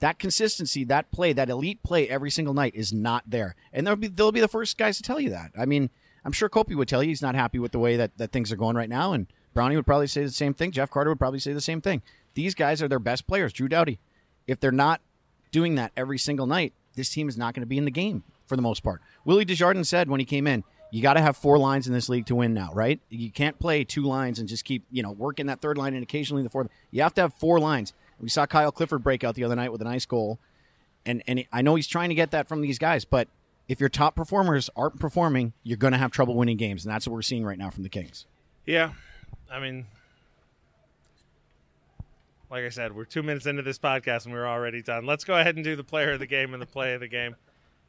that 0.00 0.18
consistency, 0.18 0.84
that 0.84 1.10
play, 1.10 1.32
that 1.32 1.48
elite 1.48 1.82
play 1.82 2.08
every 2.08 2.30
single 2.30 2.54
night 2.54 2.74
is 2.74 2.92
not 2.92 3.24
there. 3.26 3.54
And 3.72 3.86
they'll 3.86 3.96
be 3.96 4.08
they'll 4.08 4.32
be 4.32 4.40
the 4.40 4.48
first 4.48 4.76
guys 4.76 4.96
to 4.96 5.02
tell 5.02 5.20
you 5.20 5.30
that. 5.30 5.52
I 5.58 5.64
mean, 5.64 5.90
I'm 6.24 6.32
sure 6.32 6.48
Kopi 6.48 6.74
would 6.74 6.88
tell 6.88 7.02
you 7.02 7.08
he's 7.08 7.22
not 7.22 7.34
happy 7.34 7.58
with 7.58 7.72
the 7.72 7.78
way 7.78 7.96
that, 7.96 8.16
that 8.18 8.32
things 8.32 8.50
are 8.52 8.56
going 8.56 8.76
right 8.76 8.88
now, 8.88 9.12
and 9.12 9.26
Brownie 9.52 9.76
would 9.76 9.86
probably 9.86 10.06
say 10.06 10.24
the 10.24 10.30
same 10.30 10.54
thing. 10.54 10.72
Jeff 10.72 10.90
Carter 10.90 11.10
would 11.10 11.18
probably 11.18 11.38
say 11.38 11.52
the 11.52 11.60
same 11.60 11.80
thing. 11.80 12.02
These 12.34 12.54
guys 12.54 12.82
are 12.82 12.88
their 12.88 12.98
best 12.98 13.26
players. 13.26 13.52
Drew 13.52 13.68
Doughty. 13.68 14.00
If 14.46 14.60
they're 14.60 14.72
not 14.72 15.00
doing 15.52 15.76
that 15.76 15.92
every 15.96 16.18
single 16.18 16.46
night, 16.46 16.72
this 16.96 17.10
team 17.10 17.28
is 17.28 17.38
not 17.38 17.54
going 17.54 17.62
to 17.62 17.66
be 17.66 17.78
in 17.78 17.84
the 17.84 17.90
game 17.90 18.24
for 18.46 18.56
the 18.56 18.62
most 18.62 18.82
part. 18.82 19.00
Willie 19.24 19.44
Desjardins 19.44 19.88
said 19.88 20.10
when 20.10 20.20
he 20.20 20.26
came 20.26 20.46
in, 20.46 20.64
you 20.90 21.02
got 21.02 21.14
to 21.14 21.20
have 21.20 21.36
four 21.36 21.58
lines 21.58 21.86
in 21.86 21.92
this 21.92 22.08
league 22.08 22.26
to 22.26 22.34
win 22.34 22.54
now, 22.54 22.70
right? 22.72 23.00
You 23.08 23.30
can't 23.30 23.58
play 23.58 23.84
two 23.84 24.02
lines 24.02 24.38
and 24.38 24.48
just 24.48 24.64
keep, 24.64 24.84
you 24.90 25.02
know, 25.02 25.12
working 25.12 25.46
that 25.46 25.60
third 25.60 25.78
line 25.78 25.94
and 25.94 26.02
occasionally 26.02 26.42
the 26.42 26.50
fourth. 26.50 26.68
You 26.90 27.02
have 27.02 27.14
to 27.14 27.22
have 27.22 27.34
four 27.34 27.58
lines. 27.58 27.92
We 28.20 28.28
saw 28.28 28.46
Kyle 28.46 28.72
Clifford 28.72 29.02
break 29.02 29.24
out 29.24 29.34
the 29.34 29.44
other 29.44 29.56
night 29.56 29.72
with 29.72 29.80
a 29.80 29.84
nice 29.84 30.06
goal. 30.06 30.38
And 31.06 31.22
and 31.26 31.44
I 31.52 31.62
know 31.62 31.74
he's 31.74 31.86
trying 31.86 32.08
to 32.08 32.14
get 32.14 32.30
that 32.30 32.48
from 32.48 32.62
these 32.62 32.78
guys, 32.78 33.04
but 33.04 33.28
if 33.68 33.80
your 33.80 33.88
top 33.88 34.14
performers 34.14 34.70
aren't 34.76 34.98
performing, 34.98 35.52
you're 35.62 35.76
going 35.76 35.92
to 35.92 35.98
have 35.98 36.10
trouble 36.10 36.34
winning 36.34 36.56
games, 36.56 36.84
and 36.84 36.92
that's 36.92 37.06
what 37.06 37.14
we're 37.14 37.22
seeing 37.22 37.44
right 37.44 37.58
now 37.58 37.70
from 37.70 37.82
the 37.82 37.88
Kings. 37.88 38.26
Yeah, 38.66 38.92
I 39.50 39.60
mean, 39.60 39.86
like 42.50 42.64
I 42.64 42.68
said, 42.68 42.94
we're 42.94 43.04
two 43.04 43.22
minutes 43.22 43.46
into 43.46 43.62
this 43.62 43.78
podcast 43.78 44.24
and 44.24 44.34
we're 44.34 44.46
already 44.46 44.82
done. 44.82 45.06
Let's 45.06 45.24
go 45.24 45.36
ahead 45.36 45.56
and 45.56 45.64
do 45.64 45.76
the 45.76 45.84
player 45.84 46.12
of 46.12 46.20
the 46.20 46.26
game 46.26 46.52
and 46.54 46.62
the 46.62 46.66
play 46.66 46.94
of 46.94 47.00
the 47.00 47.08
game. 47.08 47.36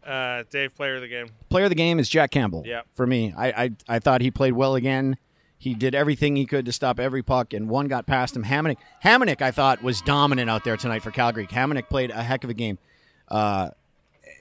Uh, 0.05 0.43
Dave, 0.49 0.75
player 0.75 0.95
of 0.95 1.01
the 1.01 1.07
game. 1.07 1.27
Player 1.49 1.65
of 1.65 1.69
the 1.69 1.75
game 1.75 1.99
is 1.99 2.09
Jack 2.09 2.31
Campbell. 2.31 2.63
Yeah. 2.65 2.81
For 2.93 3.07
me, 3.07 3.33
I, 3.35 3.47
I 3.47 3.71
I 3.87 3.99
thought 3.99 4.21
he 4.21 4.31
played 4.31 4.53
well 4.53 4.75
again. 4.75 5.17
He 5.57 5.73
did 5.73 5.95
everything 5.95 6.35
he 6.35 6.45
could 6.45 6.65
to 6.65 6.71
stop 6.71 6.99
every 6.99 7.23
puck, 7.23 7.53
and 7.53 7.69
one 7.69 7.87
got 7.87 8.05
past 8.05 8.35
him. 8.35 8.43
Hamonic, 8.43 8.77
Hamonic, 9.03 9.41
I 9.41 9.51
thought 9.51 9.81
was 9.81 10.01
dominant 10.01 10.49
out 10.49 10.63
there 10.63 10.77
tonight 10.77 11.01
for 11.01 11.11
Calgary. 11.11 11.47
Hamonic 11.47 11.89
played 11.89 12.11
a 12.11 12.21
heck 12.21 12.43
of 12.43 12.49
a 12.49 12.53
game. 12.53 12.77
Uh, 13.29 13.69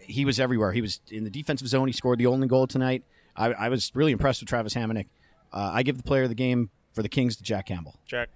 he 0.02 0.24
was 0.24 0.38
everywhere. 0.38 0.72
He 0.72 0.80
was 0.82 1.00
in 1.10 1.24
the 1.24 1.30
defensive 1.30 1.68
zone. 1.68 1.86
He 1.86 1.92
scored 1.92 2.18
the 2.18 2.26
only 2.26 2.48
goal 2.48 2.66
tonight. 2.66 3.04
I, 3.36 3.52
I 3.52 3.68
was 3.68 3.90
really 3.94 4.12
impressed 4.12 4.40
with 4.42 4.48
Travis 4.48 4.74
Hamonic. 4.74 5.06
Uh, 5.52 5.70
I 5.72 5.82
give 5.82 5.96
the 5.96 6.02
player 6.02 6.24
of 6.24 6.28
the 6.28 6.34
game 6.34 6.70
for 6.92 7.02
the 7.02 7.08
Kings 7.08 7.36
to 7.36 7.42
Jack 7.42 7.66
Campbell. 7.66 7.96
Jack. 8.06 8.28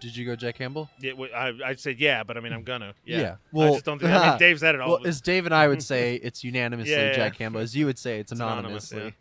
Did 0.00 0.16
you 0.16 0.26
go 0.26 0.34
Jack 0.34 0.56
Campbell? 0.56 0.90
Yeah, 1.00 1.12
w- 1.12 1.32
I, 1.32 1.52
I 1.64 1.74
said 1.76 2.00
yeah, 2.00 2.24
but 2.24 2.36
I 2.36 2.40
mean 2.40 2.52
I'm 2.52 2.64
gonna. 2.64 2.94
Yeah. 3.04 3.36
Yeah. 3.54 3.62
I 3.62 3.70
just 3.72 3.84
don't 3.84 4.00
think. 4.00 4.10
I 4.12 4.30
mean, 4.30 4.38
Dave 4.38 4.58
said 4.58 4.74
it 4.74 4.80
all. 4.80 4.90
Well, 4.90 5.06
as 5.06 5.20
Dave 5.20 5.44
and 5.46 5.54
I 5.54 5.68
would 5.68 5.80
say, 5.82 6.16
it's 6.22 6.42
unanimously 6.42 6.92
Yeah, 6.92 7.06
yeah. 7.10 7.14
Jack 7.14 7.38
Campbell. 7.38 7.60
As 7.60 7.76
you 7.76 7.86
would 7.86 7.98
say, 8.00 8.18
it's, 8.18 8.32
It's 8.32 8.40
anonymous, 8.40 8.90
anonymously. 8.90 9.14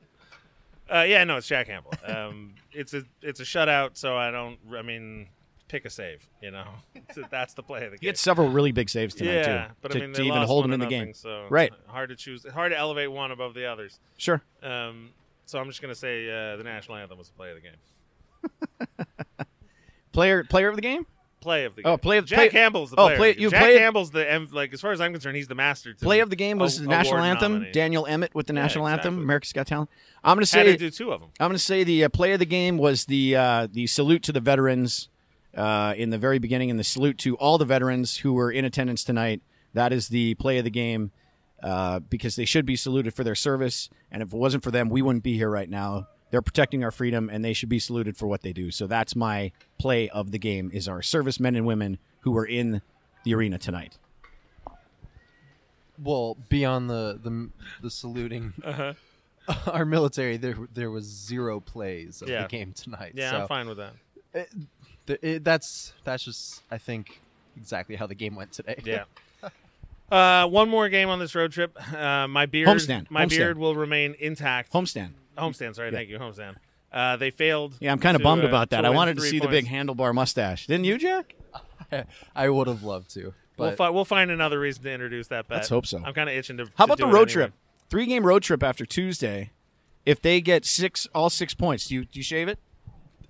Uh, 0.92 1.04
yeah, 1.04 1.24
no, 1.24 1.38
it's 1.38 1.48
Jack 1.48 1.68
Campbell. 1.68 1.94
Um, 2.06 2.54
it's 2.72 2.94
a 2.94 3.04
it's 3.22 3.40
a 3.40 3.44
shutout, 3.44 3.92
so 3.94 4.18
I 4.18 4.30
don't. 4.32 4.58
I 4.76 4.82
mean, 4.82 5.28
pick 5.70 5.86
a 5.86 5.90
save. 5.90 6.28
You 6.42 6.52
know, 6.52 6.66
that's 7.32 7.54
the 7.54 7.64
play 7.64 7.86
of 7.86 7.92
the 7.92 7.98
He 7.98 8.02
game. 8.02 8.10
had 8.10 8.18
several 8.18 8.50
really 8.50 8.72
big 8.72 8.90
saves 8.90 9.16
tonight 9.16 9.34
yeah, 9.36 9.68
too, 9.68 9.74
but 9.82 9.92
to, 9.94 9.98
I 9.98 10.02
mean, 10.02 10.14
to 10.16 10.22
even 10.24 10.42
hold 10.44 10.66
him 10.66 10.74
in 10.74 10.80
the 10.80 10.86
nothing, 10.88 11.06
game. 11.06 11.14
So 11.14 11.48
Right. 11.50 11.72
hard 11.88 12.10
to 12.10 12.16
choose. 12.16 12.46
Hard 12.54 12.72
to 12.74 12.78
elevate 12.78 13.12
one 13.12 13.32
above 13.32 13.54
the 13.54 13.66
others. 13.66 14.00
Sure. 14.18 14.42
Um, 14.62 15.10
so 15.46 15.60
I'm 15.60 15.68
just 15.68 15.82
gonna 15.82 15.96
say 15.96 16.30
uh, 16.30 16.58
the 16.58 16.64
national 16.64 16.98
anthem 16.98 17.18
was 17.18 17.30
the 17.30 17.34
play 17.36 17.50
of 17.52 17.56
the 17.56 17.62
game. 17.62 19.06
Player 20.12 20.44
player 20.44 20.68
of 20.68 20.76
the 20.76 20.82
game? 20.82 21.06
Play 21.42 21.66
of 21.66 21.76
the 21.76 21.82
Oh, 21.84 21.98
play 21.98 22.18
of- 22.20 22.26
Jack 22.26 22.38
play- 22.38 22.50
Campbell's 22.50 22.92
the 22.92 22.98
oh, 22.98 23.06
player. 23.08 23.18
play- 23.18 23.36
you. 23.38 23.50
Jack 23.50 23.62
play- 23.64 23.78
Campbell's 23.80 24.12
the 24.12 24.48
like 24.52 24.72
as 24.74 24.80
far 24.80 24.92
as 24.92 25.02
I'm 25.02 25.12
concerned, 25.12 25.36
he's 25.36 25.48
the 25.48 25.56
master. 25.56 25.94
Play 26.00 26.20
of 26.20 26.30
the 26.30 26.36
game 26.36 26.60
was 26.60 26.78
a- 26.78 26.84
the 26.84 26.88
national 26.88 27.18
anthem. 27.20 27.54
nominee. 27.54 27.72
Daniel 27.72 28.06
Emmet 28.06 28.34
with 28.36 28.46
the 28.48 28.54
Yeah, 28.54 28.62
national 28.62 28.88
anthem. 28.88 29.18
America's 29.18 29.52
Got 29.52 29.66
Talent. 29.68 29.90
I'm 30.24 30.36
going 30.38 30.46
to 30.46 30.56
Had 30.58 30.66
say 30.68 30.72
to 30.74 30.78
do 30.78 30.90
two 30.92 31.12
of 31.12 31.20
them. 31.20 31.30
I'm 31.40 31.48
going 31.50 31.58
to 31.58 31.60
say 31.64 31.84
the 31.84 32.04
uh, 32.06 32.10
play 32.10 32.32
of 32.34 32.40
the 32.40 32.46
game 32.46 32.78
was 32.78 33.06
the 33.06 33.36
uh, 33.36 33.68
the 33.72 33.88
salute 33.88 34.22
to 34.24 34.32
the 34.32 34.40
veterans 34.40 35.10
uh, 35.58 35.96
in 35.98 36.12
the 36.12 36.18
very 36.20 36.38
beginning, 36.40 36.70
and 36.70 36.80
the 36.80 36.84
salute 36.84 37.18
to 37.18 37.36
all 37.38 37.58
the 37.58 37.66
veterans 37.66 38.18
who 38.18 38.34
were 38.34 38.52
in 38.52 38.64
attendance 38.64 39.04
tonight. 39.04 39.42
That 39.74 39.92
is 39.92 40.10
the 40.10 40.36
play 40.36 40.60
of 40.60 40.64
the 40.64 40.70
game 40.70 41.12
uh, 41.64 42.00
because 42.02 42.36
they 42.36 42.46
should 42.46 42.66
be 42.68 42.76
saluted 42.76 43.14
for 43.16 43.24
their 43.24 43.36
service, 43.36 43.90
and 44.12 44.22
if 44.22 44.32
it 44.32 44.38
wasn't 44.38 44.64
for 44.64 44.70
them, 44.72 44.90
we 44.90 45.02
wouldn't 45.02 45.24
be 45.24 45.38
here 45.38 45.50
right 45.50 45.70
now. 45.70 46.08
They're 46.32 46.42
protecting 46.42 46.84
our 46.84 46.92
freedom, 46.92 47.30
and 47.30 47.44
they 47.46 47.54
should 47.54 47.70
be 47.70 47.80
saluted 47.80 48.18
for 48.18 48.26
what 48.28 48.42
they 48.42 48.54
do. 48.54 48.72
So 48.72 48.88
that's 48.88 49.16
my 49.16 49.52
play 49.78 50.10
of 50.10 50.32
the 50.32 50.40
game: 50.40 50.72
is 50.74 50.88
our 50.88 51.02
servicemen 51.02 51.56
and 51.56 51.66
women 51.66 51.98
who 52.22 52.32
were 52.32 52.46
in 52.46 52.82
the 53.24 53.34
arena 53.36 53.58
tonight. 53.58 53.98
Well, 56.02 56.38
beyond 56.50 56.90
the 56.90 57.20
the, 57.22 57.50
the 57.82 57.90
saluting, 57.90 58.54
Uh-huh. 58.64 58.94
our 59.72 59.86
military, 59.86 60.38
there 60.38 60.56
there 60.74 60.90
was 60.92 61.06
zero 61.06 61.60
plays 61.60 62.22
of 62.22 62.30
Yeah. 62.30 62.44
the 62.44 62.48
game 62.48 62.74
tonight. 62.74 63.14
Yeah, 63.16 63.32
so 63.32 63.38
I'm 63.42 63.48
fine 63.48 63.68
with 63.68 63.78
that. 63.78 63.94
th- 65.08 65.20
it, 65.22 65.44
that's 65.44 65.94
that's 66.04 66.24
just 66.24 66.64
I 66.72 66.78
think 66.78 67.22
exactly 67.58 67.96
how 67.96 68.08
the 68.08 68.16
game 68.16 68.36
went 68.36 68.52
today. 68.52 68.80
Yeah. 68.86 69.04
Uh, 70.12 70.46
one 70.46 70.68
more 70.68 70.90
game 70.90 71.08
on 71.08 71.20
this 71.20 71.34
road 71.36 71.54
trip. 71.54 71.72
Uh, 71.96 72.28
my 72.28 72.46
beard, 72.46 72.68
Homestand. 72.68 73.10
my 73.10 73.24
Homestand. 73.26 73.30
beard 73.30 73.58
will 73.58 73.76
remain 73.76 74.14
intact. 74.20 74.74
Homestand. 74.74 75.12
Homestand, 75.38 75.76
sorry, 75.76 75.92
thank 75.92 76.10
you, 76.10 76.20
homestand. 76.20 76.56
Uh, 76.92 77.16
they 77.18 77.32
failed. 77.32 77.78
Yeah, 77.80 77.92
I'm 77.92 78.00
kind 78.00 78.16
of 78.16 78.24
bummed 78.24 78.44
uh, 78.44 78.48
about 78.48 78.72
that. 78.72 78.86
I 78.86 78.90
wanted 78.90 79.16
to 79.16 79.22
three 79.22 79.30
see 79.30 79.40
the 79.40 79.48
big 79.48 79.66
handlebar 79.66 80.14
mustache. 80.14 80.68
Didn't 80.68 80.86
you, 80.86 80.98
Jack? 80.98 81.36
I 82.36 82.50
would 82.50 82.68
have 82.68 82.84
loved 82.84 83.12
to, 83.16 83.34
but 83.58 83.68
We'll, 83.68 83.76
fi- 83.76 83.90
we'll 83.90 84.06
find 84.06 84.32
another 84.32 84.60
reason 84.60 84.84
to 84.84 84.92
introduce 84.92 85.28
that 85.28 85.48
bet. 85.48 85.58
Let's 85.60 85.70
hope 85.70 85.86
so. 85.86 86.02
I'm 86.04 86.14
kind 86.14 86.30
of 86.30 86.36
itching 86.36 86.58
to. 86.58 86.66
How 86.76 86.86
to 86.86 86.94
about 86.94 86.98
the 86.98 87.04
do 87.06 87.10
it 87.10 87.14
road 87.14 87.30
anyway. 87.30 87.46
trip? 87.46 87.54
Three 87.90 88.06
game 88.06 88.26
road 88.26 88.44
trip 88.44 88.64
after 88.64 88.86
Tuesday. 88.86 89.52
If 90.06 90.22
they 90.22 90.42
get 90.42 90.66
six, 90.66 91.08
all 91.14 91.30
six 91.30 91.54
points, 91.54 91.88
do 91.88 91.96
you 91.96 92.06
do 92.06 92.20
you 92.20 92.24
shave 92.24 92.48
it? 92.48 92.60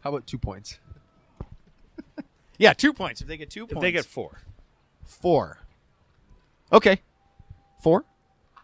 how 0.01 0.09
about 0.09 0.25
two 0.27 0.37
points? 0.37 0.79
Yeah, 2.57 2.73
two 2.73 2.93
points. 2.93 3.21
If 3.21 3.27
they 3.27 3.37
get 3.37 3.49
two 3.49 3.63
If 3.63 3.69
points, 3.71 3.81
they 3.81 3.91
get 3.91 4.05
four, 4.05 4.39
four. 5.03 5.57
Okay, 6.71 7.01
four. 7.81 8.05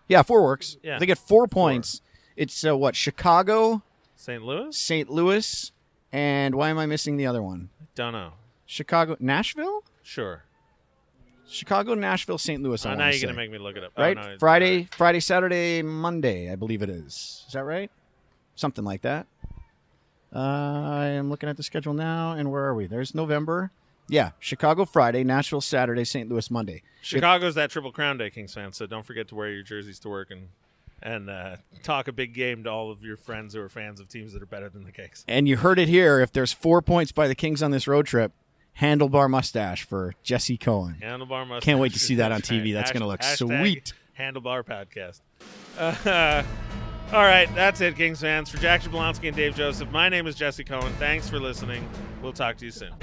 Yeah, 0.07 0.21
four 0.21 0.43
works. 0.43 0.77
Yeah. 0.83 0.93
If 0.95 0.99
they 0.99 1.07
get 1.07 1.17
four 1.17 1.47
points. 1.47 2.01
It's 2.37 2.63
uh, 2.65 2.77
what 2.77 2.95
Chicago, 2.95 3.81
St. 4.15 4.43
Louis, 4.43 4.77
St. 4.77 5.09
Louis, 5.09 5.71
and 6.13 6.55
why 6.55 6.69
am 6.69 6.77
I 6.77 6.85
missing 6.85 7.17
the 7.17 7.25
other 7.25 7.41
one? 7.41 7.69
I 7.81 7.85
don't 7.95 8.13
know. 8.13 8.33
Chicago, 8.65 9.17
Nashville, 9.19 9.83
Sure. 10.03 10.43
Chicago, 11.49 11.93
Nashville, 11.95 12.37
St. 12.37 12.61
Louis. 12.61 12.85
I 12.85 12.91
Uh, 12.91 12.95
now 12.95 12.99
wanna 13.05 13.15
you're 13.15 13.21
gonna 13.27 13.33
make 13.37 13.51
me 13.51 13.57
look 13.57 13.75
it 13.77 13.83
up. 13.83 13.93
Oh, 13.97 14.01
right? 14.03 14.15
no, 14.15 14.21
it's- 14.21 14.39
Friday, 14.39 14.87
Friday, 14.91 15.19
Saturday, 15.21 15.81
Monday, 15.81 16.51
I 16.51 16.55
believe 16.55 16.81
it 16.81 16.89
is. 16.89 17.43
Is 17.47 17.53
that 17.53 17.63
right? 17.63 17.89
Something 18.55 18.83
like 18.83 19.01
that. 19.01 19.27
Uh, 20.35 20.39
I 20.39 21.05
am 21.07 21.29
looking 21.29 21.47
at 21.49 21.55
the 21.57 21.63
schedule 21.63 21.93
now, 21.93 22.33
and 22.33 22.51
where 22.51 22.65
are 22.65 22.75
we? 22.75 22.85
There's 22.85 23.15
November. 23.15 23.71
Yeah, 24.09 24.31
Chicago 24.39 24.83
Friday, 24.85 25.23
Nashville 25.23 25.61
Saturday, 25.61 26.03
St. 26.03 26.29
Louis 26.29 26.51
Monday. 26.51 26.83
Chicago's 27.01 27.55
that 27.55 27.71
Triple 27.71 27.91
Crown 27.93 28.17
Day, 28.17 28.29
Kings 28.29 28.53
fans. 28.53 28.75
So 28.77 28.85
don't 28.85 29.05
forget 29.05 29.27
to 29.29 29.35
wear 29.35 29.49
your 29.49 29.63
jerseys 29.63 29.99
to 29.99 30.09
work 30.09 30.29
and 30.31 30.49
and 31.01 31.29
uh, 31.29 31.57
talk 31.83 32.07
a 32.07 32.11
big 32.11 32.33
game 32.33 32.63
to 32.63 32.71
all 32.71 32.91
of 32.91 33.03
your 33.03 33.17
friends 33.17 33.53
who 33.53 33.61
are 33.61 33.69
fans 33.69 33.99
of 33.99 34.09
teams 34.09 34.33
that 34.33 34.41
are 34.41 34.47
better 34.47 34.69
than 34.69 34.83
the 34.83 34.91
Kings. 34.91 35.23
And 35.27 35.47
you 35.47 35.57
heard 35.57 35.79
it 35.79 35.87
here. 35.87 36.19
If 36.19 36.31
there's 36.31 36.53
four 36.53 36.81
points 36.81 37.11
by 37.11 37.27
the 37.27 37.35
Kings 37.35 37.61
on 37.61 37.71
this 37.71 37.87
road 37.87 38.05
trip, 38.05 38.31
handlebar 38.79 39.29
mustache 39.29 39.83
for 39.83 40.13
Jesse 40.23 40.57
Cohen. 40.57 40.97
Handlebar 41.01 41.47
mustache. 41.47 41.63
Can't 41.65 41.79
wait 41.79 41.93
to 41.93 41.99
see 41.99 42.15
that 42.15 42.31
on. 42.31 42.41
TV. 42.47 42.73
That's 42.73 42.91
gonna 42.91 43.07
look 43.07 43.23
sweet. 43.23 43.93
Handlebar 44.17 44.63
podcast. 44.63 45.21
Uh, 45.77 46.43
all 47.13 47.23
right, 47.23 47.53
that's 47.53 47.81
it, 47.81 47.95
Kings 47.95 48.21
fans. 48.21 48.49
For 48.49 48.57
Jack 48.57 48.81
Jablonski 48.81 49.27
and 49.27 49.37
Dave 49.37 49.55
Joseph, 49.55 49.91
my 49.91 50.09
name 50.09 50.27
is 50.27 50.35
Jesse 50.35 50.63
Cohen. 50.63 50.91
Thanks 50.93 51.29
for 51.29 51.39
listening. 51.39 51.87
We'll 52.21 52.33
talk 52.33 52.57
to 52.57 52.65
you 52.65 52.71
soon. 52.71 52.93